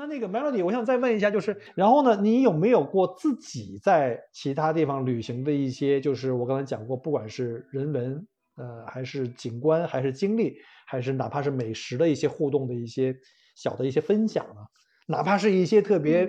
[0.00, 8.26] 那那个 Melody，我想再问一下，就是然后呢，你有没有过自己在其他地方旅行的一些，就是我刚才讲过，不管是人文，
[8.56, 13.14] 呃，还是景观，还是经历，还是哪怕是美食的一些互动的一些
[13.54, 14.62] 小的一些分享呢？
[15.06, 16.26] 哪怕是一些特别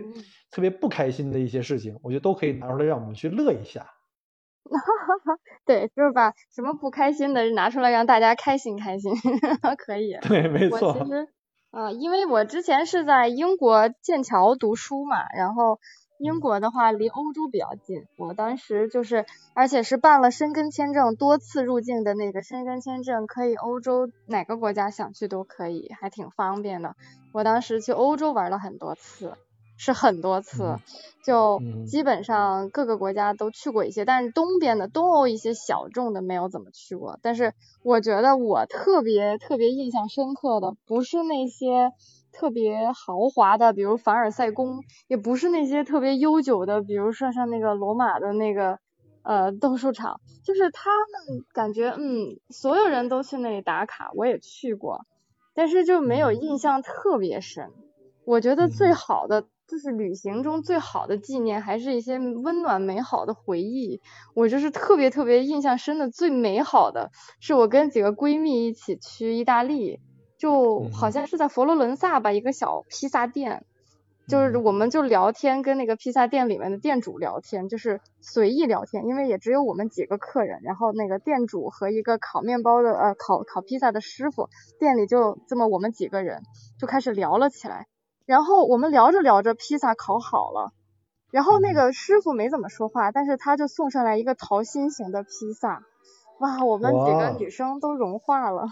[0.51, 3.87] 特别不开心的一些事情，我觉得都可以拿出来让我们去乐一下。
[5.65, 9.13] 对，就是把什么不开心的拿出来让大家开心开心，
[9.79, 10.17] 可以。
[10.23, 10.91] 对，没错。
[10.91, 11.29] 其实。
[11.71, 15.79] 啊，因为我之前是在英国剑桥读书嘛，然后
[16.19, 26.95] 英国的话离欧洲比较近，我当时就是，而且是办了申根签证，多次入境的那个申根签证，可以欧洲哪个国家想去都可以，还挺方便的。
[27.31, 29.37] 我当时去欧洲玩了很多次。
[29.83, 30.77] 是很多次，
[31.25, 37.17] 就基本上各个国家都去过一些，但是东边的东欧一些小众的没有怎么去过。
[37.23, 41.93] 但是我觉得我特别特别印象深刻的，不是那些
[42.31, 48.77] 特别豪华的，比如凡尔赛宫，也不是那些特别悠久的，比如说像那个罗马的那个
[49.23, 55.07] 呃斗兽场，就是他们感觉嗯，所有人都去那里打卡，我也去过，
[55.55, 57.71] 但是就没有印象特别深。
[58.25, 59.45] 我觉得最好的。
[59.71, 64.01] 就是旅行中最好的纪念，还是一些温暖美好的回忆。
[64.35, 70.01] 我就是特别特别印象深的，最美好的是我跟几个闺蜜一起去意大利，
[70.37, 73.63] 就好像是在佛罗伦萨吧，一个小披萨店，
[74.27, 84.49] 就是我们就聊天，跟那个披萨店里面的店主聊天，就是随意聊天，因为也只有我们几个客人，然后那个店主和一个烤面包的呃烤烤披萨的师傅，
[84.81, 86.41] 店里就这么我们几个人
[86.77, 87.87] 就开始聊了起来。
[88.31, 90.71] 然后我们聊着聊着，披萨烤好了，
[91.31, 95.83] 然后那个师傅没怎么说话，但是他就送上来一个桃心形的披萨，
[96.39, 98.69] 哇，我们几个女生都融化了，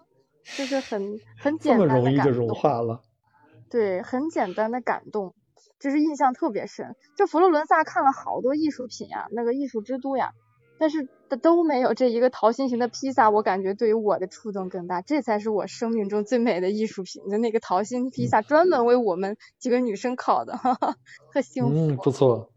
[0.56, 2.04] 就是很很简单的感动。
[2.04, 3.02] 这么容易就融化了？
[3.68, 5.34] 对，很简单的感动，
[5.78, 6.96] 就是印象特别深。
[7.14, 10.32] 就佛罗伦萨看了好多艺术品呀，那个艺术之都呀。
[10.82, 11.08] 但是
[11.40, 20.96] 都没有这一个桃心形的披萨，我感觉对于我的触动更大，这才是我生命中最美的艺术品的那个桃心披萨，专门为我们几个女生烤的，哈哈，
[21.32, 21.70] 特幸福。
[21.72, 22.50] 嗯，不错。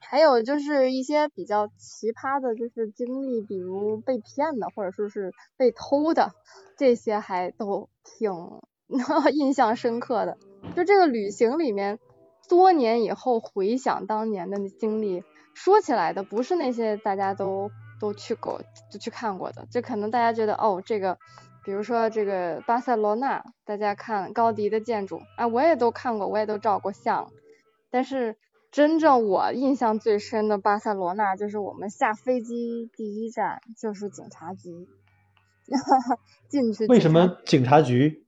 [0.00, 6.32] 还有就是一些比较奇葩的，就是经历，比如被骗的，或者说是被偷的，
[6.76, 8.32] 这些还都挺
[9.32, 10.38] 印象深刻的。
[10.74, 12.00] 就这个旅行里面，
[12.48, 15.22] 多年以后回想当年的经历。
[15.56, 18.60] 说起来的不是那些大家都都去过、
[18.92, 21.18] 就去看过的，就可能大家觉得哦，这个，
[21.64, 27.32] 比如说这个巴塞罗那，大家看高迪的建筑，啊，我也都看过，我也都照过相。
[27.90, 28.36] 但是
[28.70, 34.86] 真正我印象最深的巴塞罗那，就是我们下飞机第一站就是警察局，
[36.50, 36.86] 进去。
[36.86, 38.25] 为什么警察局？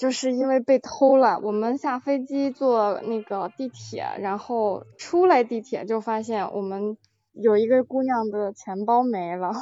[0.00, 6.96] 就是因为被偷了，我们下飞机坐那个地铁，然后出来地铁就发现我们
[7.34, 9.52] 有一个姑娘的钱包没了，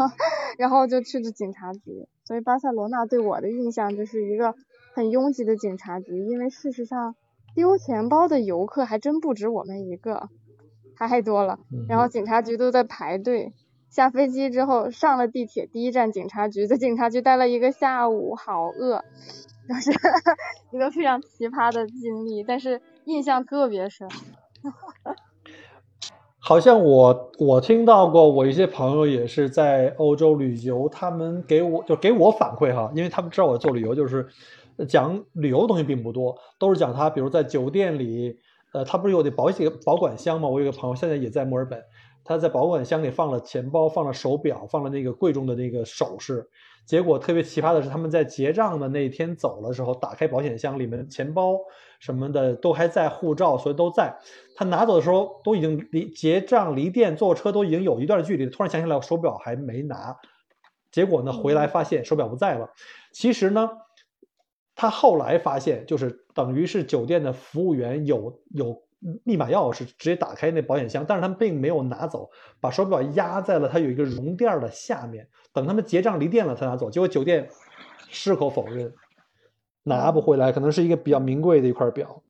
[0.56, 2.08] 然后就去了警察局。
[2.24, 4.54] 所以巴塞罗那对我的印象就是一个
[4.94, 7.14] 很拥挤的警察局，因为事实上
[7.54, 10.30] 丢钱包的游客还真不止我们一个，
[10.96, 11.58] 太多了。
[11.86, 13.52] 然后警察局都在排队。
[13.90, 19.04] 下飞机之后上了地铁，第一站警察局，在警察局待了一个下午，好饿。
[19.72, 19.90] 就是
[20.70, 24.08] 一个非常奇葩的经历，但是印象特别深。
[26.44, 34.26] 好像我我听到过，我一些朋友也是在欧洲旅游，他们给我就给我反馈哈，因为他们知道我做旅游，就是
[34.88, 38.40] 讲旅游东西并不多，都是讲他比如在酒店里，
[38.72, 40.48] 呃，他不是有的保险保管箱吗？
[40.48, 41.80] 我有个朋友现在也在墨尔本，
[42.24, 46.48] 他在保管箱里放了钱包，放了手表，放了那个贵重的那个首饰。
[46.84, 51.56] 结果特别奇葩的是，他们在结账的那一天走的时候，打开保险箱，里面钱包
[52.00, 54.16] 什么的都还在，护照所以都在。
[54.56, 58.50] 他拿走的时候，都已经离结账离店坐车都已经有一段距离了。
[58.50, 60.16] 突然想起来，手表还没拿。
[60.90, 62.70] 结果呢，回来发现手表不在了。
[63.12, 63.70] 其实呢，
[64.74, 68.82] 他后来发现，就是等于是酒店的服务员有有。
[69.24, 76.88] 密码钥匙直接打开那保险箱，但是他们并没有拿走，把手表压在了它有一个绒垫的下面，等他们结账离店了才拿走。
[76.90, 77.48] 结果酒店
[78.08, 78.92] 矢口否认，
[79.82, 82.22] 拿不回来，可能是一个比较名贵的一块表。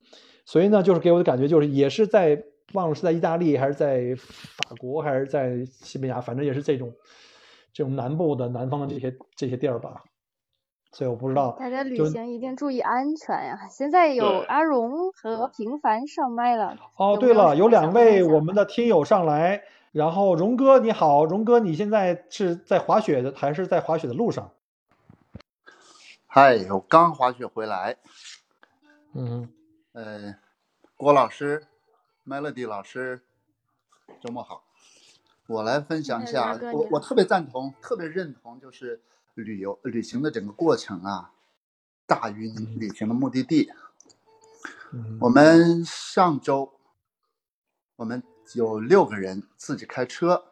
[0.44, 2.42] 所以呢，就是给我的感觉就是，也是在
[2.72, 6.92] 忘了是在意大利还是在法国还是在西班牙，反正也是这种
[7.72, 10.02] 这种南部的南方的这些这些地儿吧。
[10.92, 13.66] 所以我不知道，大家旅行一定注意安全呀！
[13.70, 16.76] 现在有阿荣和平凡上麦了。
[16.96, 24.52] 哦，对了，有两位我们的听友上来，然后荣哥你好，荣哥你现在是在滑雪的还是在滑雪的路上？
[26.26, 27.96] 嗨，我刚滑雪回来。
[29.14, 29.48] 嗯
[29.92, 30.34] 呃，
[30.96, 31.66] 郭老师
[32.26, 33.22] ，Melody 老师，
[34.20, 34.62] 周末好。
[35.46, 39.00] 我来分享一下，我我特别赞同，特别认同，就是
[39.34, 41.32] 旅游旅行的整个过程啊，
[42.06, 43.70] 大于你旅行的目的地。
[45.20, 46.72] 我们上周，
[47.96, 48.22] 我们
[48.54, 50.44] 有六个人自己开车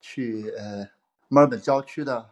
[0.00, 0.88] 去呃
[1.28, 2.30] 墨尔本郊区的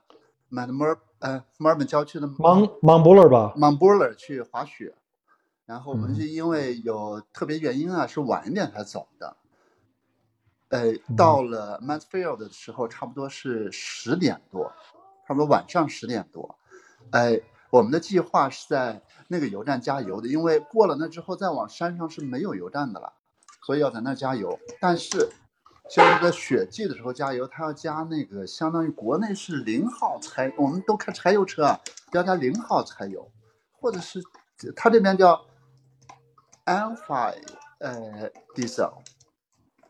[0.51, 4.95] Mount Mer 呃墨尔本郊区的 Mount Mount Buller 吧，Mount Buller 去滑雪。
[5.67, 9.37] 然后我们是因为有特别原因啊，是晚一点才走的。
[10.71, 14.73] 呃，到了 Mansfield 的时候，差不多是十点多，
[15.27, 16.59] 差不多晚上十点多。
[17.11, 23.13] 哎，我们的计划是在那个油站加油的，因为过了那之后再往山上是没有油站的了，
[23.63, 24.59] 所以要在那加油。
[24.81, 25.31] 但是，
[25.89, 31.81] 像在雪季的时候加油，它要加那个相当于国内是零号柴，我们都开柴油车啊，
[32.13, 33.31] 要加零号柴油，
[33.81, 34.23] 或者是
[34.77, 35.45] 它这边叫。
[36.69, 37.35] Alpha，
[37.79, 38.93] 呃，Diesel，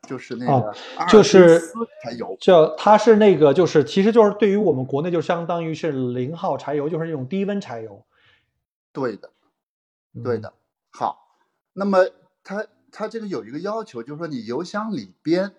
[0.08, 0.74] 就是那个，
[1.08, 1.60] 就是
[2.02, 8.04] 柴油，叫它是那个，就是其实就是对于我们国内就相当于是零号柴油，就是那种低温柴油。
[8.92, 9.30] 对的，
[10.24, 10.54] 对的。
[10.90, 11.36] 好，
[11.74, 12.08] 那么
[12.42, 15.52] 它它这个有一个要求，就是说你油箱里边，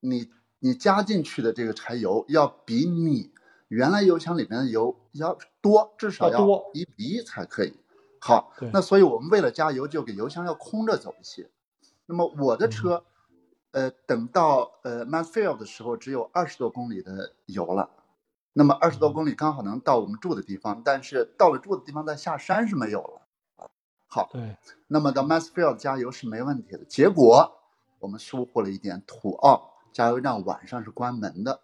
[0.00, 3.32] 你你加进去的这个柴油要比你
[3.68, 7.72] 原来油箱里面的油要多，至少要一比一才可以。
[8.20, 11.50] 好，那所以我们为了加油，就给油箱要空着走一些。
[12.06, 13.02] 那么我的车，
[13.72, 17.90] 呃，等到呃 Mansfield 的时候，只有二十多公里的油了。
[18.54, 23.22] 那么二十多公里刚好能到我们住的地方，但是到了住的地方再下山是没有了。
[24.06, 24.56] 好，对。
[24.88, 26.84] 那么到 Mansfield 加油是没问题的。
[26.84, 27.50] 结果
[27.98, 31.60] 我们疏忽了一点，土澳加油站晚上是关门的。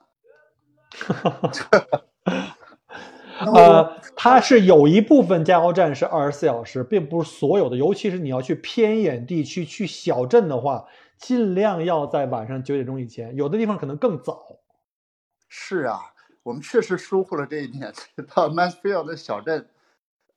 [3.55, 7.77] 呃，它是有一部分加油站是二十四小时，并不是所有的。
[7.77, 10.87] 尤其是你要去偏远地区、去小镇的话，
[11.19, 13.35] 尽量要在晚上九点钟以前。
[13.37, 14.61] 有的地方可能更早。
[15.49, 16.01] 是啊，
[16.43, 17.93] 我们确实疏忽了这一点。
[18.35, 19.69] 到 Mansfield 的小镇，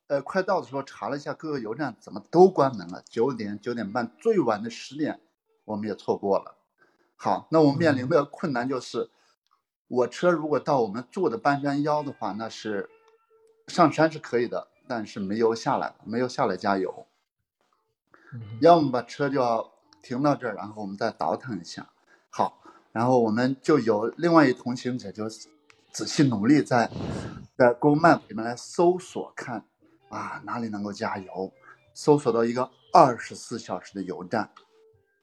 [0.07, 3.03] 呃，快到的时候查了一下各个油站，怎么都关门了。
[3.07, 5.21] 九点、九点半，最晚的十点，
[5.65, 6.55] 我们也错过了。
[7.15, 9.09] 好，那我们面临的困难就是。
[9.87, 12.89] 我车如果到我们住的半山腰的话，那是
[13.67, 17.07] 上山是可以的，但是没油下来，没有下来加油。
[18.61, 19.70] 要么把车就要
[20.01, 21.87] 停到这儿，然后我们再倒腾一下。
[22.29, 22.61] 好，
[22.91, 25.29] 然后我们就有另外一同行者就
[25.91, 26.89] 仔细努力在
[27.57, 29.65] 在 Google Map 里面来搜索看
[30.09, 31.51] 啊哪里能够加油，
[31.93, 34.49] 搜索到一个二十四小时的油站，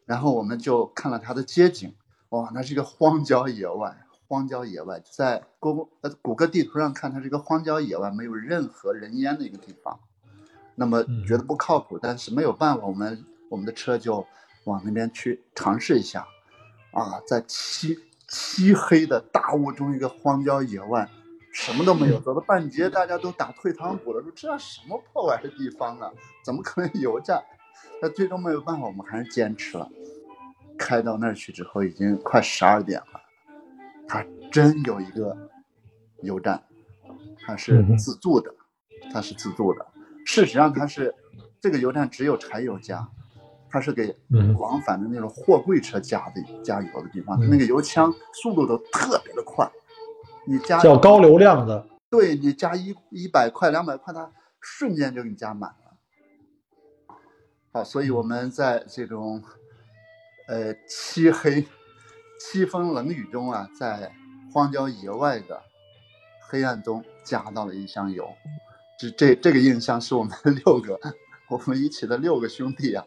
[0.07, 1.95] 然后我们就看了它的街景，
[2.31, 4.05] 哇，那是一个荒郊野外。
[4.31, 9.99] 荒郊野外，在谷呃谷歌地图上看，它是一个荒郊野外，没有任何人烟的一个地方。
[10.75, 14.27] 那么觉得不靠谱，但是没有办法，我们我们的车就
[14.69, 16.27] 往那边去尝试一下。
[16.93, 17.99] 啊，在漆
[18.29, 21.09] 漆黑的大雾中，一个荒郊野外，
[21.53, 22.21] 什么都没有。
[22.21, 26.11] 走了半截，大家都打退堂鼓了，说这什么破玩意的地方啊？
[26.45, 27.43] 怎么可能油站？
[28.01, 29.89] 那最终没有办法，我们还是坚持了。
[30.79, 33.21] 开到那儿去之后，已经快十二点了。
[34.07, 35.37] 它真有一个
[36.23, 36.63] 油站，
[37.45, 38.55] 它是自助的，
[39.13, 39.87] 它是自助的。
[40.25, 41.15] 事实上，它是
[41.61, 43.09] 这个油站只有柴油加，
[43.71, 44.17] 它是给
[44.59, 47.41] 往返的那种货柜车加的加油的地方。
[47.41, 49.71] 它那个油枪速度都特别的快，
[50.47, 57.17] 你加叫高流量的，对你加一一百块两百块，它瞬间就给你加满了。
[57.73, 59.43] 好，所以我们在这种
[60.49, 61.67] 呃漆黑。
[62.41, 64.13] 凄风冷雨中啊，在
[64.53, 65.61] 荒郊野外的
[66.49, 68.33] 黑暗中加到了一箱油，
[68.97, 70.33] 这这这个印象是我们
[70.65, 70.97] 六个，
[71.51, 73.05] 我们一起的六个兄弟啊，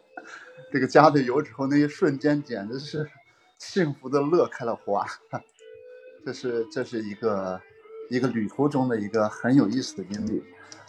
[0.72, 3.08] 这个加的油之后那一瞬间简直是
[3.58, 5.06] 幸福的乐开了花，
[6.24, 7.60] 这是这是一个
[8.08, 10.42] 一个旅途中的一个很有意思的经历。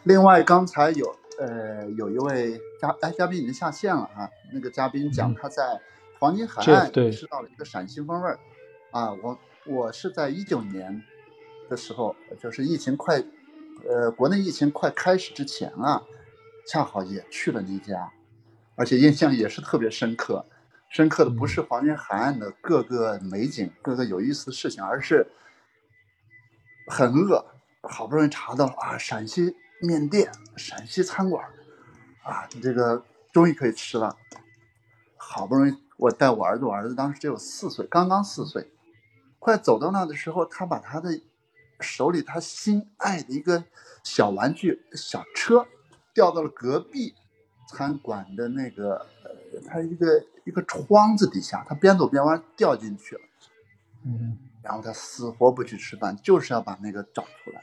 [0.03, 5.81] 另外刚才有呃有一位嘉哎嘉宾已经下线了啊，那个嘉宾讲他在。
[6.19, 8.39] 黄金海岸吃到了一个陕西风味儿，
[8.91, 11.03] 啊，我我是在一九年
[11.69, 13.21] 的时候，就是疫情快，
[13.89, 16.01] 呃，国内疫情快开始之前啊，
[16.65, 18.09] 恰好也去了那家，
[18.75, 20.45] 而且印象也是特别深刻。
[20.89, 25.25] 深刻的不是黄金海岸的各个美景、各个有意思的事情，而是
[26.87, 27.43] 很饿，
[27.81, 31.49] 好不容易查到啊，陕西面店、陕西餐馆，
[32.23, 34.15] 啊，你这个终于可以吃了，
[35.17, 35.73] 好不容易。
[35.97, 38.69] 我带我儿子，我儿子当时只有四岁，刚刚四岁，
[39.39, 41.21] 快走到那的时候，他把他的
[41.79, 43.63] 手里他心爱的一个
[44.03, 45.65] 小玩具小车
[46.13, 47.15] 掉到了隔壁
[47.73, 53.21] 餐馆的那个呃，它一个一个窗子底下，他边走边玩掉进去了，
[54.05, 57.61] 嗯然后他死活不去吃饭，就是要把那个找出来。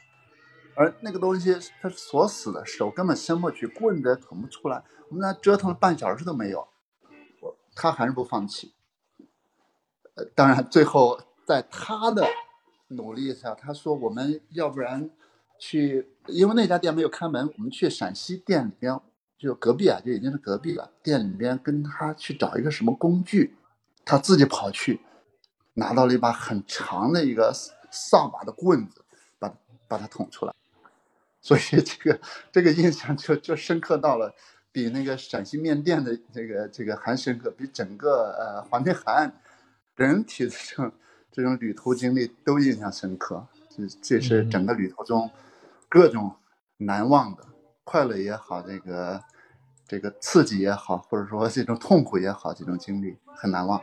[0.75, 4.83] 而那个东西它锁死的，手根本伸不去，棍子也捅不出来。
[5.09, 6.69] 我们那折腾了半小时都没有，
[7.41, 8.75] 我他还是不放弃。
[10.15, 12.27] 呃，当然最后在他的
[12.89, 15.11] 努力下，他说我们要不然
[15.59, 18.99] 去，因为那家店没有开门，我们去陕西店里边，
[19.41, 20.93] 就隔壁啊，就已经是隔壁了。
[21.03, 23.57] 店里边跟他去找一个什么工具，
[24.05, 25.01] 他自己跑去
[25.73, 27.51] 拿到了一把很长的一个
[27.91, 29.03] 扫把的棍子，
[29.39, 29.51] 把
[29.89, 30.55] 把它捅出来。
[31.41, 32.21] 所以这个
[32.53, 34.35] 这个印象就就深刻到了，
[34.71, 39.41] 比那个陕西面店的这个这个还深刻，比整个呃黄天海岸
[39.97, 40.93] 人体的这种
[41.33, 43.47] 这种旅途经历都印象深刻。
[43.71, 45.31] 这这是整个旅途中
[45.89, 46.37] 各种
[46.77, 47.47] 难忘的
[47.85, 49.23] 快乐也好，这个
[49.91, 53.83] 这个刺激也好，或者说这种痛苦也好，这种经历很难忘。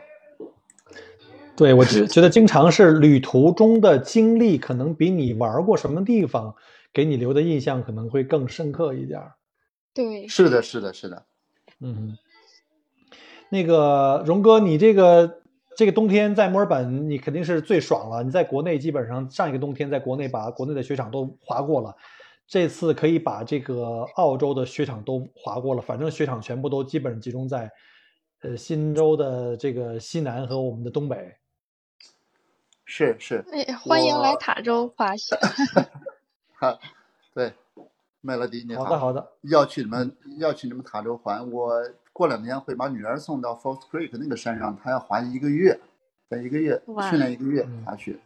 [1.54, 6.54] 对，我觉觉得经常是旅途中的经历，可能比你玩过什么地方
[6.94, 9.34] 给你留的印象可能会更深刻一点儿。
[9.92, 11.26] 对，是的，是的，是的。
[11.80, 12.16] 嗯，
[13.50, 15.42] 那个荣哥，你这个
[15.76, 18.22] 这个冬天在墨尔本，你肯定是最爽了。
[18.22, 21.94] 你在国内基本上上一个冬天在国内把国内的雪场都滑过了，
[22.48, 25.82] 这次可以把这个澳洲的雪场都滑过了。
[25.82, 27.70] 反正雪场全部都基本集中在
[28.40, 31.36] 呃新州的这个西南和我们的东北。
[32.86, 35.36] 是是，哎，欢迎来塔州滑雪。
[36.58, 36.78] 哈，
[37.34, 37.52] 对，
[38.22, 41.70] 麦乐迪你好好的好的，要去你们要去你们塔州环，我
[42.14, 45.78] 过两天会把女儿送到 Falls Creek 那个山上，她要滑一个月，
[46.30, 48.18] 在一个月哇训练一个月嗯滑雪。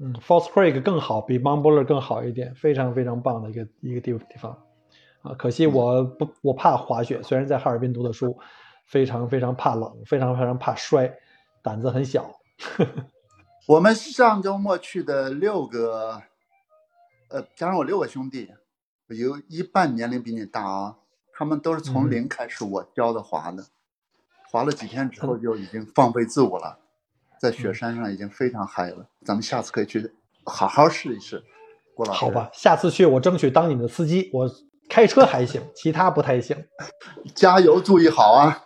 [0.00, 4.56] 嗯，Falls Creek 更好，比 Mount Buller 更好一点，非常非常棒的一个一个地地方。
[5.22, 8.38] 啊，可惜我不我怕滑雪，虽然在哈尔滨读的书，
[8.86, 11.12] 非常非常怕冷，非常非常怕摔，
[11.62, 12.38] 胆子很小。
[13.66, 16.22] 我们上周末去的六个，
[17.28, 18.48] 呃，加上我六个兄弟，
[19.08, 20.96] 有一半年龄比你大啊，
[21.32, 23.64] 他们都是从嗯零开始我教的滑的，
[24.48, 26.78] 滑了几天之后就已经放飞自我了，
[27.40, 29.06] 在雪山上已经非常嗨了。
[29.24, 30.10] 咱们下次可以去
[30.44, 31.42] 好好试一试，
[31.94, 32.18] 郭老师。
[32.18, 34.50] 好吧，下次去我争取当你们的司机，我
[34.88, 36.56] 开车还行，其他不太行。
[37.34, 38.64] 加油，注意好啊！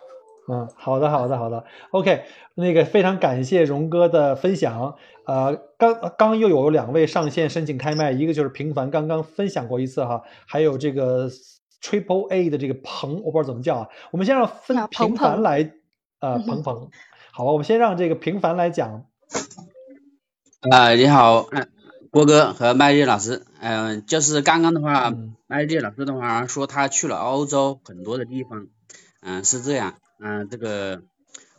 [0.49, 1.63] 嗯，好的，好的，好的。
[1.91, 2.23] OK，
[2.55, 4.95] 那个非常感谢荣哥的分享。
[5.25, 11.29] 呃，刚刚又有两位上线申请开麦，一个就是平凡，刚刚分享过一次哈，还有这个
[11.81, 13.87] Triple A 的这个鹏，我不知道怎么叫啊。
[14.11, 15.71] 我们先让分平凡来，
[16.19, 16.89] 呃，鹏鹏，
[17.35, 19.07] 好吧，我们先让这个平凡来讲。
[20.69, 21.67] 啊、你好，嗯、
[22.11, 25.35] 郭哥和麦丽老师，嗯、就是刚刚的话，嗯。
[25.47, 28.67] 麦丽老师的话说他去了欧洲很多的地方，
[29.21, 31.01] 嗯、是这样，嗯、这个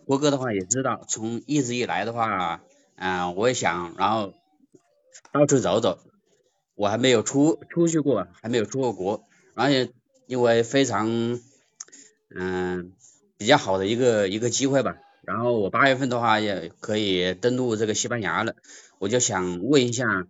[0.07, 2.61] 郭哥的话也知道，从一直以来的话，
[2.95, 4.33] 嗯、我也想，然后
[5.33, 5.99] 到处走走，
[6.77, 9.91] 我还没有出出去过，还没有出过国，而且
[10.29, 11.41] 因为非常，
[12.31, 12.93] 嗯、
[13.39, 18.55] 比较好的一个一个机会吧，然后我八月份的话也可以登陆这个西班牙了。
[18.99, 20.27] 我就想问一下，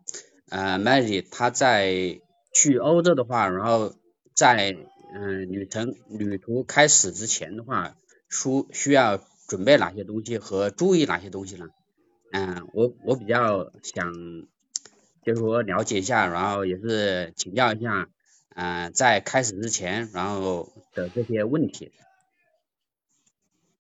[0.51, 2.21] 呃，Maggie 她在
[2.53, 3.95] 去欧洲的话，然后
[4.35, 4.77] 在
[5.17, 7.95] 嗯、旅程旅途开始之前的话，
[8.29, 11.69] 需需要准备哪些东西和注意哪些东西呢？
[12.33, 14.13] 嗯、我我比较想
[15.25, 18.09] 就是说了解一下，然后也是请教一下，
[18.57, 21.93] 嗯、在开始之前，然后的这些问题。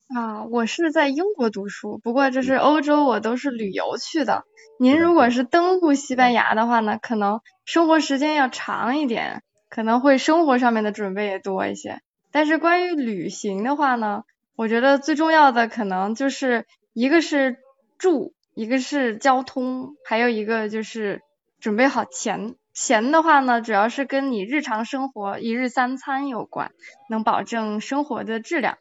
[0.08, 4.44] 啊，我是在英国读书，不过这是欧洲，我都是旅游去的。
[4.78, 12.00] 您如果是登陆西班牙的话呢，可能生活时间要长一点，可能会生活上面的准备也多一些。
[12.30, 14.24] 但是关于旅行的话呢，
[14.56, 17.56] 我觉得最重要的可能就是一个是
[17.98, 21.22] 住，一个是交通，还有一个就是
[21.60, 22.56] 准备好钱。
[22.74, 26.72] 钱的话呢，主要是跟你日常生活一日三餐有关，
[27.08, 28.76] 能保证生活的质量。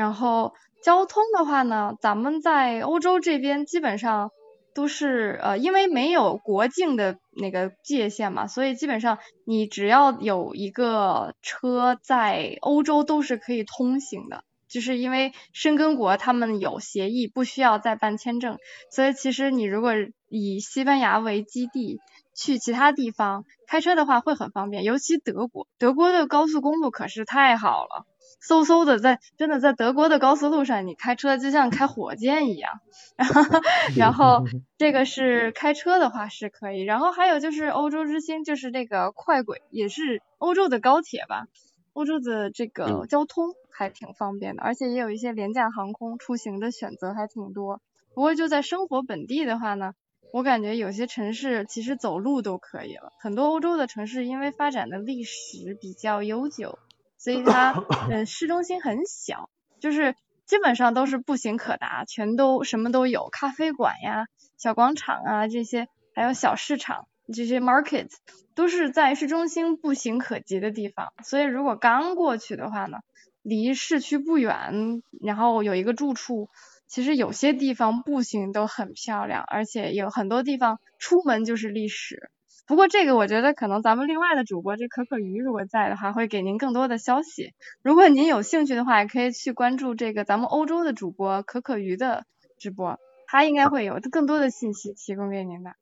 [0.00, 4.30] 然后交通的话呢，咱们在欧洲这边基本上
[4.74, 14.42] 都是呃，因为没有国境的那个界限嘛，所以基本上你只要有一个车在欧洲都是可以通行的。
[14.70, 18.56] 就是因为申根国他们有协议，不需要再办签证，
[18.90, 19.92] 所以其实你如果
[20.30, 21.98] 以西班牙为基地
[22.34, 28.06] 去其他地方开车的话会很方便，尤其德国，德国的高速公路可是太好了。
[28.42, 32.80] 嗖嗖的在真的在德国的高速路上，你开车就像开火箭一样。
[33.96, 34.44] 然后
[34.78, 41.46] 这个是开车的话是可以，然后还有就是欧洲之星，就是那个快轨，也是欧洲的高铁吧。
[41.92, 47.80] 欧洲的这个嗯交通还挺方便的，而且也有一些廉价航空出行的选择还挺多。
[48.14, 49.92] 不过就在生活本地的话呢，
[50.32, 53.12] 我感觉有些城市其实走路都可以了。
[53.18, 56.78] 很多欧洲的城市因为发展的历史比较悠久，
[57.20, 57.72] 所以它
[58.08, 64.24] 呃市中心很小，就是基本上都是步行可达，全都什么都有，咖啡馆呀、
[64.56, 68.08] 小广场啊这些，还有小市场这些 market
[68.54, 71.12] 都是在市中心步行可及的地方。
[71.22, 73.00] 所以如果刚过去的话呢，
[73.42, 76.48] 离市区不远，然后有一个住处，
[76.88, 82.30] 其实有些地方步行都很漂亮，而且有很多地方出门就是历史。
[82.70, 87.52] 不过这个我觉得可能咱们另外的主播这可可鱼如果在的话，会给您更多的消息。
[87.82, 92.26] 如果您有兴趣的话，也可以去关注这个咱们欧洲的主播可可鱼的
[92.60, 95.72] 直播，他应该会有更多的信息提供给您的。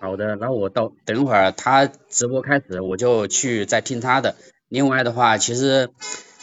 [0.00, 4.34] 好的，那我到等会儿他直播开始，我就去再听他的。
[4.68, 5.90] 另外的话，其实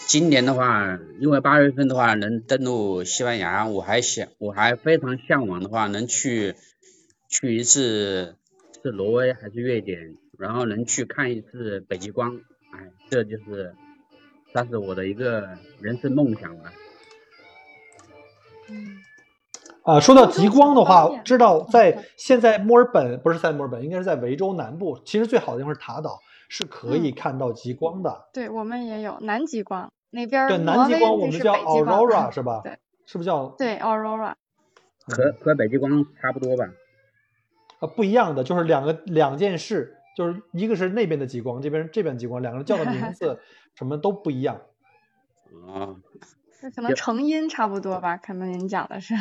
[0.07, 6.55] 今年的话，因为八月份的话能登陆西班牙，我还想，我还非常向往的话，能去
[7.27, 8.37] 去一次
[8.83, 12.37] 是挪威还是瑞典，然后能去看一次北极光，
[12.71, 13.75] 哎，这就是
[14.51, 16.71] 算是我的一个人生梦想了。
[18.69, 18.97] 嗯，
[19.83, 24.99] 啊，说到极光的话，知道在嗯现在墨尔本不是在墨尔本，应该是在维州南部。
[25.05, 26.19] 其实最好的地方是塔岛，
[26.49, 28.29] 是可以嗯看到极光的。
[28.33, 32.61] 对我们也有南极光那边儿对，南极光我们叫 aurora 是吧？
[32.63, 33.47] 对，是不是叫？
[33.57, 34.33] 对 aurora。
[35.07, 36.65] 和和北极光差不多吧？
[37.81, 43.41] 啊，不一样的，就是两个两件事，就是一个是那边的极光，这边这边极光，两个人叫的名字
[43.75, 44.61] 什么都不一样。
[45.67, 45.97] 啊，
[46.63, 49.15] 那可能成因差不多吧，可能您讲的是。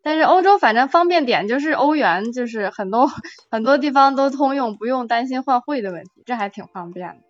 [0.00, 3.10] 但是欧洲反正方便点就是欧元，就是很多
[3.50, 7.27] 很多地方都通用，不用担心换汇的问题，这还挺方便的。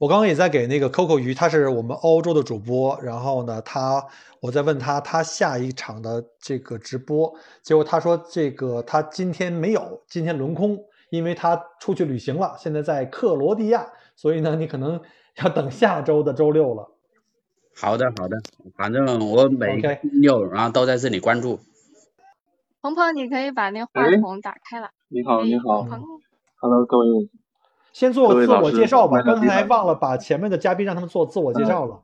[0.00, 4.02] 我刚刚也在给那个 Coco 鱼，他是我们欧洲的主播，然后呢，他
[4.40, 14.98] 我在问他他下一场的这个直播，结果他说这个他今天没有，今天轮空，因为他出去旅行了，现在在克罗地亚，所以呢，你可能
[15.36, 16.96] 要等下周的周六了。
[17.76, 18.38] 好的好的，
[18.78, 21.60] 反正我每周六然后都在这里关注。
[22.80, 24.88] 鹏鹏，你可以把那话哎筒打开了。
[25.08, 26.00] 你好，哎你好鹏鹏
[26.56, 27.28] ，，Hello，各位，
[28.00, 32.00] 先做个自我介绍吧，刚才忘了把前面的嘉宾让他们做自我介绍了。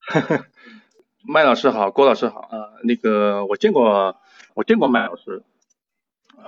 [1.26, 4.16] 麦老师好，郭老师好，呃，那个我见过，
[4.52, 5.44] 我见过麦老师，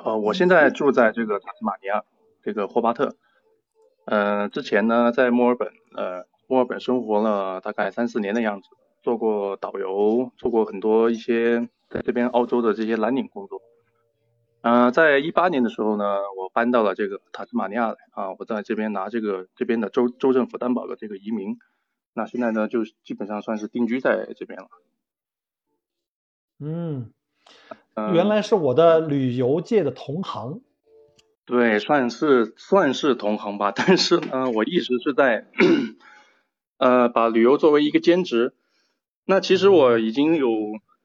[0.04, 2.02] 呃，我现在住在这个塔斯马尼亚，
[2.42, 3.16] 这个霍巴特，
[4.04, 8.68] 呃，之前呢在墨尔本，呃，墨尔本生活了大概三四年的样子，
[9.02, 13.62] 做过导游，做过很多一些在这边澳洲的这些蓝领工作。
[14.64, 16.04] 呃，在一八年的时候呢，
[16.38, 21.58] 我搬到了这个塔斯马尼亚来啊，我在这边拿这个这边的州州政府担保的这个移民，
[22.14, 24.68] 那现在呢就基本上算是定居在这边了。
[26.60, 27.12] 嗯，
[27.92, 30.62] 嗯、原来是我的旅游界的同行。
[31.44, 35.46] 对，算是算是同行吧，但是呢，我一直是在
[36.78, 38.54] 呃把旅游作为一个兼职。
[39.26, 40.48] 那其实我已经有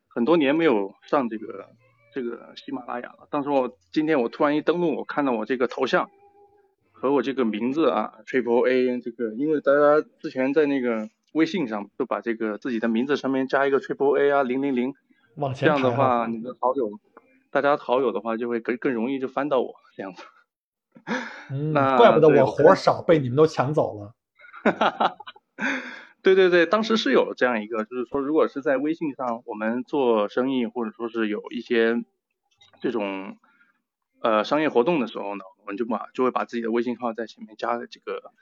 [0.07, 1.67] 很多年没有上这个
[2.13, 3.27] 这个喜马拉雅了。
[3.29, 6.09] 当时我今天我突然一登录，我看到我这个头像
[6.91, 14.93] 和我这个名字啊，Triple A 这个，因为大家之前在那个微信上都把这个自己的名字上面加一个 Triple A 啊，零零零，
[15.55, 16.91] 这样的话，哈你的好友，
[17.51, 20.23] 大家好友的话就会更更容易就翻到我这样子。
[21.49, 24.13] 嗯，那怪不得我活少，被你们都抢走了。
[26.21, 32.03] 对对对，当时是有这样一个，就是说，如果是在微信上我们做生意，或者说是有一些
[32.81, 33.37] 这种
[34.21, 38.33] 呃商业活动的时候呢，我们就把就会把自己的微信号在前面加几个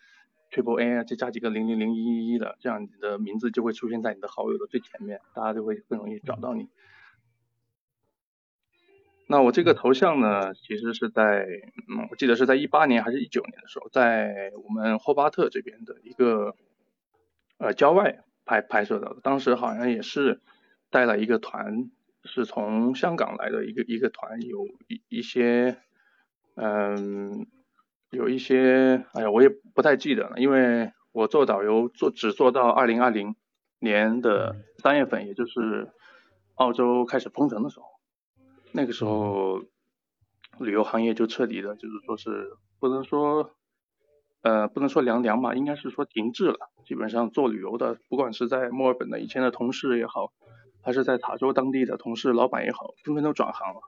[0.51, 6.69] triple A 啊，再加几个零零零一一一的，这样你的名字就会出现在你的好友的最前面，大家就会更容易找到你。
[9.29, 11.45] 那我这个头像呢，其实是在，
[11.89, 16.55] 嗯，我记得是在一八年还是一九年的时候，在我们霍巴特这边的一个
[17.57, 19.21] 呃郊外拍拍摄到的。
[19.21, 20.41] 当时好像也是
[20.89, 21.89] 带了一个团，
[22.23, 25.77] 是从香港来的一个一个团，有一一些，
[26.55, 27.47] 嗯，
[28.09, 33.35] 有一些，哎呀，我也不太记得了，因为我做导游做只做到二零二零
[33.79, 35.89] 年的三月份，也就是
[36.55, 37.85] 澳洲开始封城的时候。
[38.71, 39.61] 那个时候，
[40.59, 43.56] 旅游行业就彻底的，就是说是不能说，
[44.41, 46.69] 呃，不能说凉凉吧，应该是说停滞了。
[46.85, 50.31] 基本上做旅游的，不管是在墨尔本的以前的同事也好，
[50.81, 53.81] 还是在塔州当地的同事、老板也好，纷纷都转行了。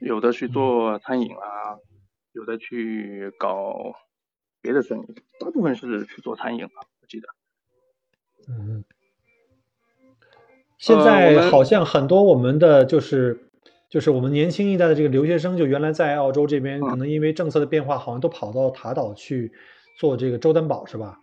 [0.00, 1.78] 有的去做餐饮啦，
[2.32, 3.94] 有的去搞
[4.60, 6.70] 别的生意，大部分是去做餐饮了。
[7.00, 7.28] 我记得。
[8.48, 8.84] 嗯，
[10.76, 13.51] 现在好像很多我们的就是
[13.92, 19.52] 就是我们年轻一代的这个留学生，就原来在澳洲这边，可能因为政策的变化，好像都跑到塔岛去
[19.98, 21.20] 做这个州担保，是吧？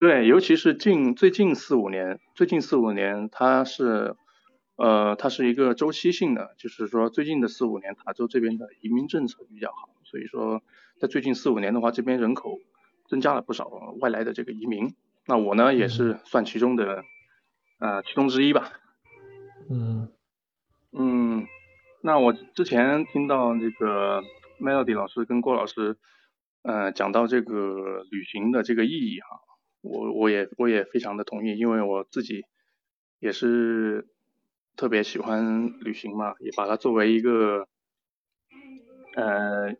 [0.00, 4.16] 对，尤其是近最近四五年，最近四五年，它是
[4.74, 10.64] 呃，它是一个周期性的，就是说最近的四五年，塔州这边的移民政策比较好，所以说
[10.98, 12.58] 在最近四五年的话，这边人口
[13.06, 14.96] 增加了不少外来的这个移民。
[15.28, 17.04] 那我呢也是算其中的，
[17.78, 18.72] 呃，其中之一吧。
[19.70, 20.08] 嗯
[20.90, 21.46] 嗯，
[22.06, 24.22] 那我之前听到这个
[24.60, 25.96] Melody 老师跟郭老师，
[26.60, 29.40] 呃，讲到这个旅行的这个意义哈，
[29.80, 32.42] 我我也我也非常的同意，因为我自己
[33.20, 34.06] 也是
[34.76, 37.68] 特别喜欢旅行嘛，也把它作为一个
[39.14, 39.74] 呃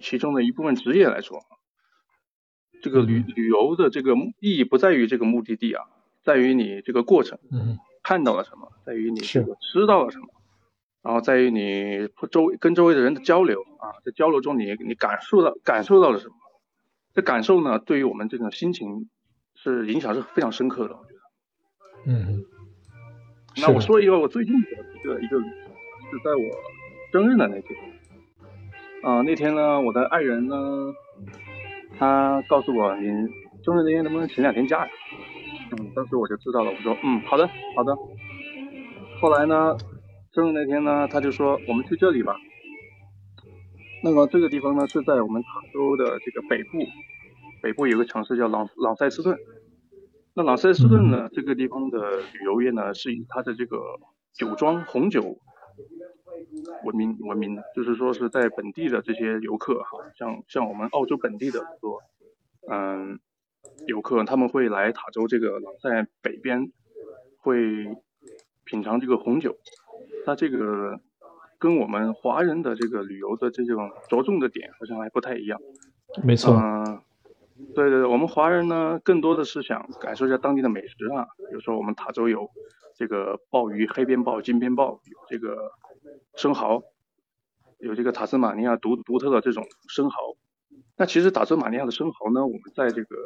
[0.00, 1.40] 其中的一部分职业来说。
[2.82, 5.86] 这个旅旅游的这个意义不在于这个目的地啊，
[6.22, 10.28] 在于你这个过程，嗯，看到了什么，在于你这个吃到了什么，
[11.06, 16.34] 然后在于你周跟周围的人的交流啊，在交流中你你感受到感受到了什么，
[17.14, 19.08] 这感受呢，对于我们这种心情
[19.54, 22.44] 是影响是非常深刻的，我觉得，嗯，
[23.62, 27.78] 那我说一个我最近的一个一个是在我生日的那天，
[29.04, 30.56] 啊，那天呢，我的爱人呢。
[31.98, 33.06] 他告诉我，你
[33.64, 34.92] 生日那天能不能请两天假呀？
[35.72, 37.96] 嗯，当时我就知道了，我说，嗯，好的，好的。
[39.18, 39.74] 后来呢，
[40.36, 42.36] 生日那天呢，他就说，我们去这里吧。
[44.04, 46.76] 那么这个地方呢，是在我们塔州的这个北部，
[47.62, 49.38] 北部有个城市叫朗朗塞斯顿。
[50.34, 53.78] 那朗塞斯顿呢，这个地方的旅游业呢，是以它的这个
[54.34, 55.38] 酒庄红酒。
[56.84, 62.02] 闻名闻名的，就是说是在本地的这些游客哈，像像我们澳洲本地的很多
[62.70, 63.18] 嗯
[63.86, 66.70] 游客，他们会来塔州这个朗塞北边，
[67.38, 67.86] 会
[68.66, 69.56] 品尝这个红酒。
[70.26, 71.00] 它这个
[71.58, 75.58] 跟我们华人的这个旅游的这种着重的点好像还不太一样。
[76.22, 76.54] 没错。
[76.54, 77.00] 嗯，
[77.74, 82.50] 对对对，我们华人呢更多的是想感受一下当地的美食啊，比如说我们塔州有
[82.94, 85.72] 这个鲍鱼、黑边鲍、金边鲍，有这个。
[86.36, 86.84] 生蚝
[87.78, 90.36] 有这个塔斯马尼亚独独特的这种生蚝，
[90.96, 93.16] 那其实塔斯马尼亚的生蚝呢，我们在这个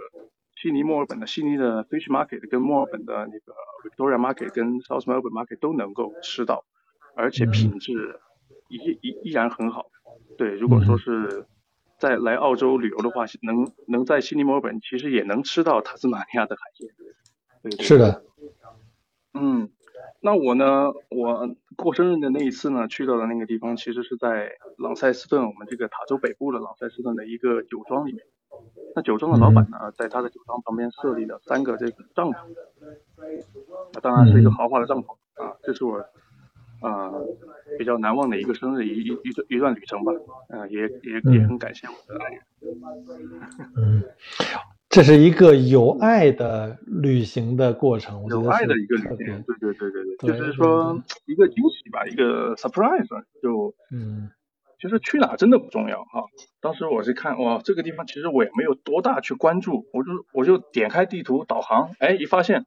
[0.56, 3.52] 悉尼、墨尔本的悉尼的 Fish Market 跟墨尔本的那个
[3.84, 6.64] Victoria Market 跟 South Melbourne Market 都能够吃到，
[7.14, 8.20] 而且品质
[8.68, 9.90] 依依依然很好。
[10.36, 11.46] 对，如果说是
[11.98, 16.88] 在来澳洲旅游的话，能能在悉尼、墨尔本其实也能吃到塔斯马尼亚的海鲜。
[17.62, 18.24] 对是的。
[19.34, 19.70] 嗯。
[20.22, 20.92] 那我呢？
[21.08, 28.22] 我过生日的那一次呢，去到的那个地方，其实是在朗塞斯顿，我们这个塔州北部的朗塞斯顿的一个酒庄里面。
[28.94, 32.36] 那酒庄的老板呢，在他的酒庄旁边设立了三个这个帐篷，
[33.94, 35.56] 那当然是一个豪华的帐篷啊。
[35.62, 36.04] 这是我
[36.80, 37.12] 啊
[37.78, 40.12] 比较难忘的一个生日一一一段一段旅程吧。
[40.48, 42.42] 嗯，也也也很感谢我的爱人。
[43.76, 44.02] 嗯。
[44.88, 53.06] 这是一个有爱的旅行的过程，有爱的一个旅行，对对对对对，就是说一个惊喜吧，一个 surprise，
[53.40, 54.30] 就嗯，
[54.80, 56.24] 其实去哪真的不重要哈。
[56.60, 62.66] 当时我是看哇，这个地方其实我也没有多大去关注，我就我就点开地图导航，哎，一发现，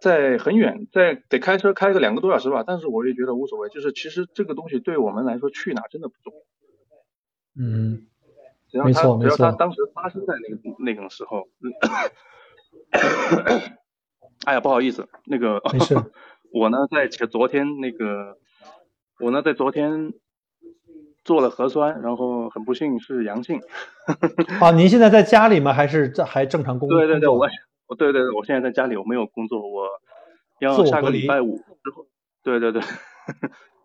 [0.00, 8.06] 在很远，在得开车开个两个多小时吧，但是我也觉得无所谓，就是其实这个东西对我们来说去哪真的不重要，嗯。
[8.70, 11.48] 只要他只要他当时发生在那个那个时候，
[14.44, 15.94] 哎呀不好意思，那个没事，
[16.52, 18.36] 我呢在前昨天那个
[19.20, 20.12] 我呢在昨天
[21.24, 23.62] 做了核酸，然后很不幸是阳性。
[24.60, 25.72] 啊，您现在在家里吗？
[25.72, 26.98] 还是在还正常工作？
[26.98, 27.48] 对对对，我
[27.88, 29.88] 我对对对，我现在在家里，我没有工作，我
[30.60, 32.06] 要下个礼拜五之后，
[32.44, 32.80] 对对对。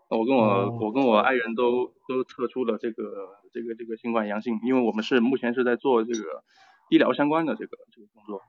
[0.10, 3.04] 我跟我我跟我爱人都都测出了这个
[3.52, 6.44] 这个这个新冠阳性，因为我们是目前是在做这个
[6.90, 8.42] 医疗相关的这个这个工作，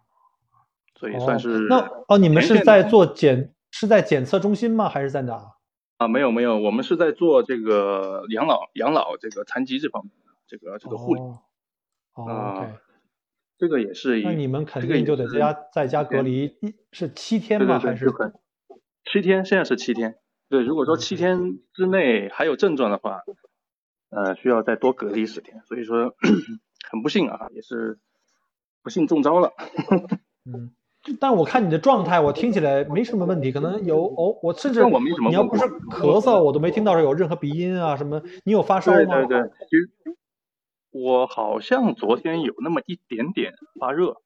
[0.95, 4.90] 所以算是那哦，你们是在做检是在检测中心吗？
[4.90, 5.53] 还是在哪？
[5.97, 11.23] 啊，没有没有，我们是在做这个养老养老这个残疾这方面的这个这个护理。
[12.12, 12.67] 哦，
[13.59, 14.21] 这个也是。
[14.23, 17.79] 那你们肯定就得在家在家隔离，一是七天吗？
[17.79, 18.07] 还是？
[19.05, 20.17] 七天，现在是七天。
[20.49, 23.23] 对，如果说七天之内还有症状的话，
[24.11, 25.62] 呃，需要再多隔离十天。
[25.67, 26.14] 所以说
[26.90, 27.99] 很不幸啊，也是
[28.83, 29.53] 不幸中招了。
[30.47, 30.73] 嗯，
[31.21, 38.23] 但我看你的状态，我听起来没什么问题，可能有哦，我甚至你要不是咳嗽，我都没听到有任何鼻音啊什么。
[38.45, 38.99] 你有发烧吗？
[38.99, 39.90] 对对对，其实
[40.94, 44.22] 我好像昨天有那么一点点发热。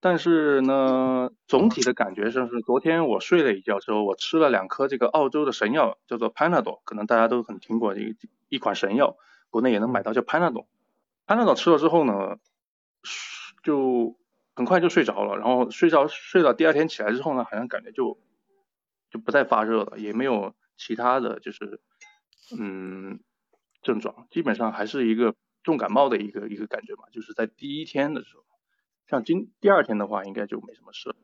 [0.00, 8.16] 但是呢，总体的感觉就是，昨天我睡了一觉之后，我吃了两颗这个澳洲的神药，叫做 Panadol，可能大家都很听过一
[8.48, 9.16] 一款神药，
[9.50, 10.66] 国内也能买到，叫 Panadol。
[11.26, 12.38] Panadol 吃了之后呢，
[13.62, 14.16] 就
[14.54, 18.18] 很快就睡着了，然后睡着睡到第二天起来之后呢，好像感觉就
[19.10, 21.80] 就不再发热了，也没有其他的就是
[22.58, 23.20] 嗯
[23.82, 28.44] 症状，基本上还是一个重感冒的一个一个感觉嘛，就是在第一天的时候。
[29.06, 31.14] 像今第二天的话，应该就没什么事。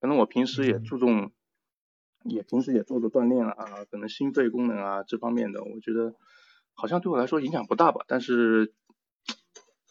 [0.00, 1.30] 可能我平时也注重，
[2.24, 6.14] 也平时也做做锻炼了啊，可能心肺功能啊这方面的，我觉得
[6.74, 8.04] 好像对我来说影响不大吧。
[8.08, 8.72] 但是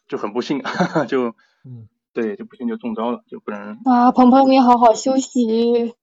[0.07, 0.61] 就很不幸，
[1.07, 5.95] 就嗯，对，就不幸就中招了，就不能啊，鹏鹏你好好休息，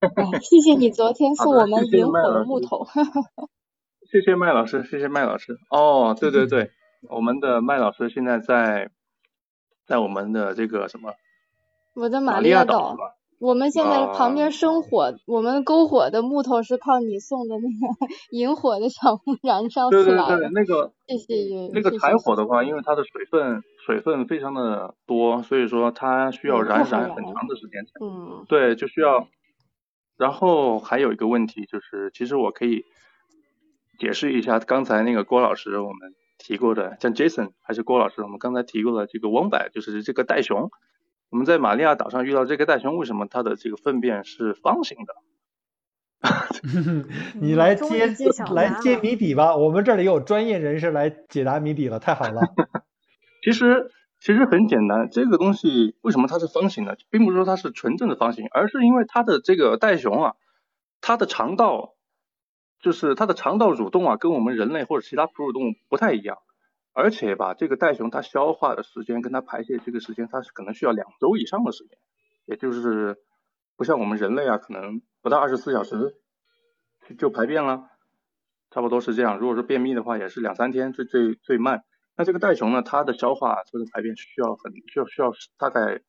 [0.40, 2.86] 谢谢你昨天送我们萤火的木头，
[4.10, 5.58] 谢谢麦老师，谢谢麦老师。
[5.68, 6.70] 哦，对对对，
[7.10, 8.90] 我们的麦老师现在在。
[9.88, 11.14] 在我们的这个什么，
[11.94, 12.96] 我的玛利亚岛，
[13.38, 20.06] 我们现在旁边生火，我们篝火的木头是靠你送的那个 引火的小木燃烧起来的。
[20.06, 21.70] 对对对，那个谢谢。
[21.72, 27.86] 那个柴火的话，因为它的水分水分非常的多，所以说它需要燃燃很长的时间。
[28.02, 28.44] 嗯。
[28.48, 29.28] 对，就需要。
[30.16, 32.84] 然后还有一个问题就是，其实我可以
[34.00, 36.12] 解释一下刚才那个郭老师我们。
[36.46, 40.70] 提过的，像 Jason 还是郭老师，我们刚才提过的这个 Wombat，就是这个袋熊。
[41.28, 45.14] 我们在玛利亚岛上遇到这个袋熊，为什么它的这个粪便是方形的？
[47.42, 48.06] 你来揭
[48.54, 52.42] 来揭谜底吧，我们这里有专业人士来解答谜底了，太好了。
[53.42, 60.34] 其实其实很简单，这个东西为什么它是方形的，并不是说它是纯正的方形，而是因为它的这个袋熊啊，
[61.00, 61.95] 它的肠道。
[62.78, 66.38] 就是它的肠道蠕动啊，跟我们人类或者其他哺乳动物不太一样，
[66.92, 71.98] 而且吧，这个袋熊它消化的时间跟它排泄这个时间，它是可能需要两周以上的时间，
[72.44, 73.16] 也就是
[73.76, 76.16] 不像我们人类啊，可能不到二十四小时
[77.18, 77.88] 就排便了，
[78.70, 79.38] 差不多是这样。
[79.38, 81.82] 如果说便秘的话，也是两三天最最最慢。
[82.16, 86.00] 那这个袋熊呢，它的消化或者排便需要很需要需要大概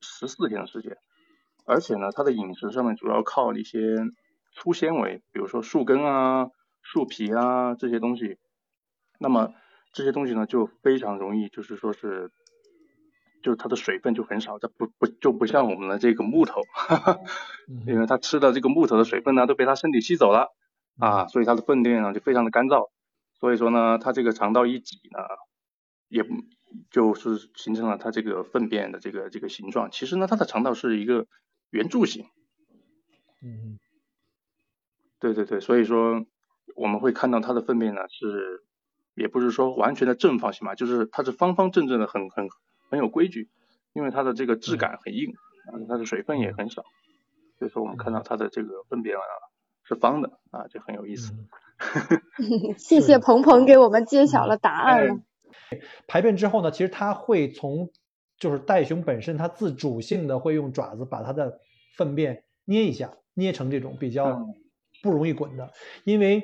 [0.00, 0.96] 十四天的时间，
[1.64, 3.78] 而且呢，它的饮食上面主要靠一些。
[4.60, 6.50] 粗纤维，比如说树根啊、
[6.82, 8.38] 树皮啊这些东西，
[9.20, 9.54] 那么
[9.92, 12.32] 这些东西呢就非常容易，就是说是，
[13.40, 17.20] 就是它的水分就很少，它不不就不像我们的这个木头，哈哈，
[17.86, 20.48] 因为它吃的这个木头的水分呢都被它身体吸走了
[20.98, 22.90] 啊，所以它的粪便呢就非常的干燥，
[23.38, 25.20] 所以说呢它这个肠道一挤呢，
[26.08, 26.26] 也
[26.90, 29.92] 就是形成了它这个粪便的这个这个形状。
[29.92, 31.28] 其实呢它的肠道是一个
[31.70, 32.26] 圆柱形，
[33.40, 33.78] 嗯。
[35.20, 36.24] 对对对，所以说
[36.76, 38.62] 我们会看到它的粪便呢是，
[39.14, 42.48] 也不是说完全的正方形嘛，就是它是方方正正的，很很
[42.88, 43.48] 很有规矩，
[43.94, 45.34] 因为它的这个质感很硬，
[45.88, 46.84] 它的水分也很少，
[47.58, 49.22] 所以说我们看到它的这个粪便啊
[49.82, 51.32] 是方的啊，就很有意思。
[52.78, 55.24] 谢谢鹏鹏给我们揭晓了答案。
[56.06, 57.90] 排便之后呢，其实它会从
[58.38, 61.58] 就是袋熊本身它自主性的会用爪子把它的
[61.96, 64.46] 粪便捏一下，捏成这种比较。
[65.02, 65.70] 不容易滚的，
[66.04, 66.42] 因为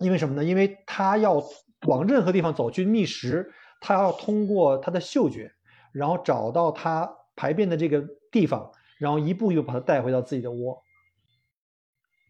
[0.00, 0.44] 因为什么呢？
[0.44, 1.42] 因为它要
[1.86, 3.50] 往任何地方走去觅食，
[3.80, 5.50] 它要通过它的嗅觉，
[5.92, 10.82] 然后找到它排便的这个地方，然后一步一步把它带回到自己的窝。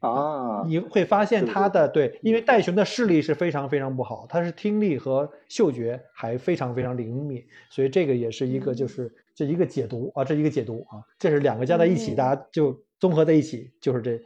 [0.00, 14.22] 啊，你会发现它的对，因为袋熊的视力是非常非常不好，它是听力和嗅觉还非常非常灵敏，所以这个也是一个就是这一个解读啊，这一个解读啊，这是两个加在一起，大家就综合在一起，就是这。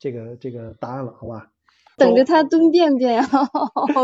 [0.00, 1.46] 这个这个答案了，好吧？
[1.98, 3.22] 等着它蹲便便呀。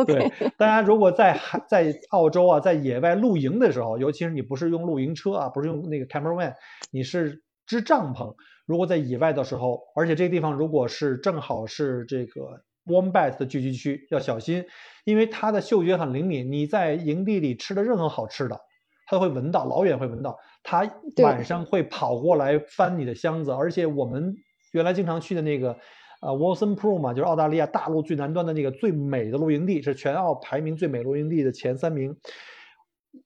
[0.06, 6.52] 对，大家如果在海在澳洲啊，在野外露营的时候，尤其是你不是用露营车啊，不是用那个 camper van，
[6.90, 8.35] 你是支帐篷。
[8.66, 14.62] 如果在野外的时候，而且这个地方如果是正好是这个 wombat 的聚集区，要小心，
[15.06, 16.52] 因为它的嗅觉很灵敏。
[16.52, 18.61] 你在营地里吃的任何好吃的，
[19.06, 20.37] 它都会闻到，老远会闻到。
[20.62, 20.87] 它
[21.22, 24.35] 晚上会跑过来翻你的箱子，而且我们。
[24.72, 25.76] 原来经常去的那个，
[26.20, 32.16] 呃，Wilson Pro 嘛，就是澳大利亚大陆最南端的那个最美的露营地，是全澳排名最美露营地的前三名。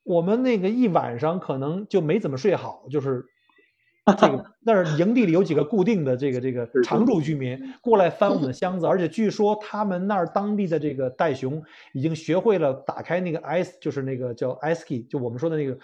[0.05, 3.24] 我们那个一晚上可能就没怎么睡好，就是
[4.18, 15.79] 这个那儿营地里有几个固定的这个这个常住居民过来翻我们的箱子，而且据说他们那儿当地的这个袋熊已经学会了打开那个 ice，就是那个叫 ice key，就我们说的那个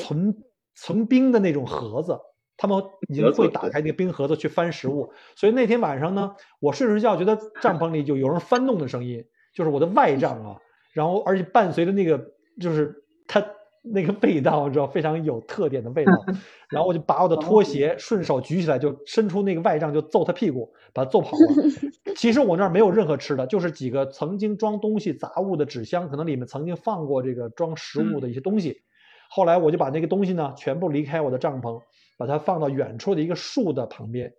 [0.00, 0.34] 存
[0.74, 2.18] 存冰的那种盒子。
[2.60, 10.58] 他们已经会打开那个冰盒子去翻食物，所以那天晚上呢，我睡着觉觉得帐篷里就有人翻动的声音，就是我的外帐啊，
[10.92, 12.22] 然后而且伴随着那个
[12.60, 13.42] 就是它
[13.82, 16.12] 那个味道，你知道非常有特点的味道。
[16.68, 21.64] 然后我就把我的拖鞋顺手举起来，就伸出那个外帐就揍他屁股，把他揍跑了。
[22.14, 28.82] 其实我那儿没有任何吃的，就是几个曾经装东西杂物的纸箱，可能里面曾经放过这个装食物的一些东西。
[29.30, 31.80] 后来我就把那个东西呢全部离开我的帐篷，
[32.20, 34.30] 把它放到远处的一个树的旁边。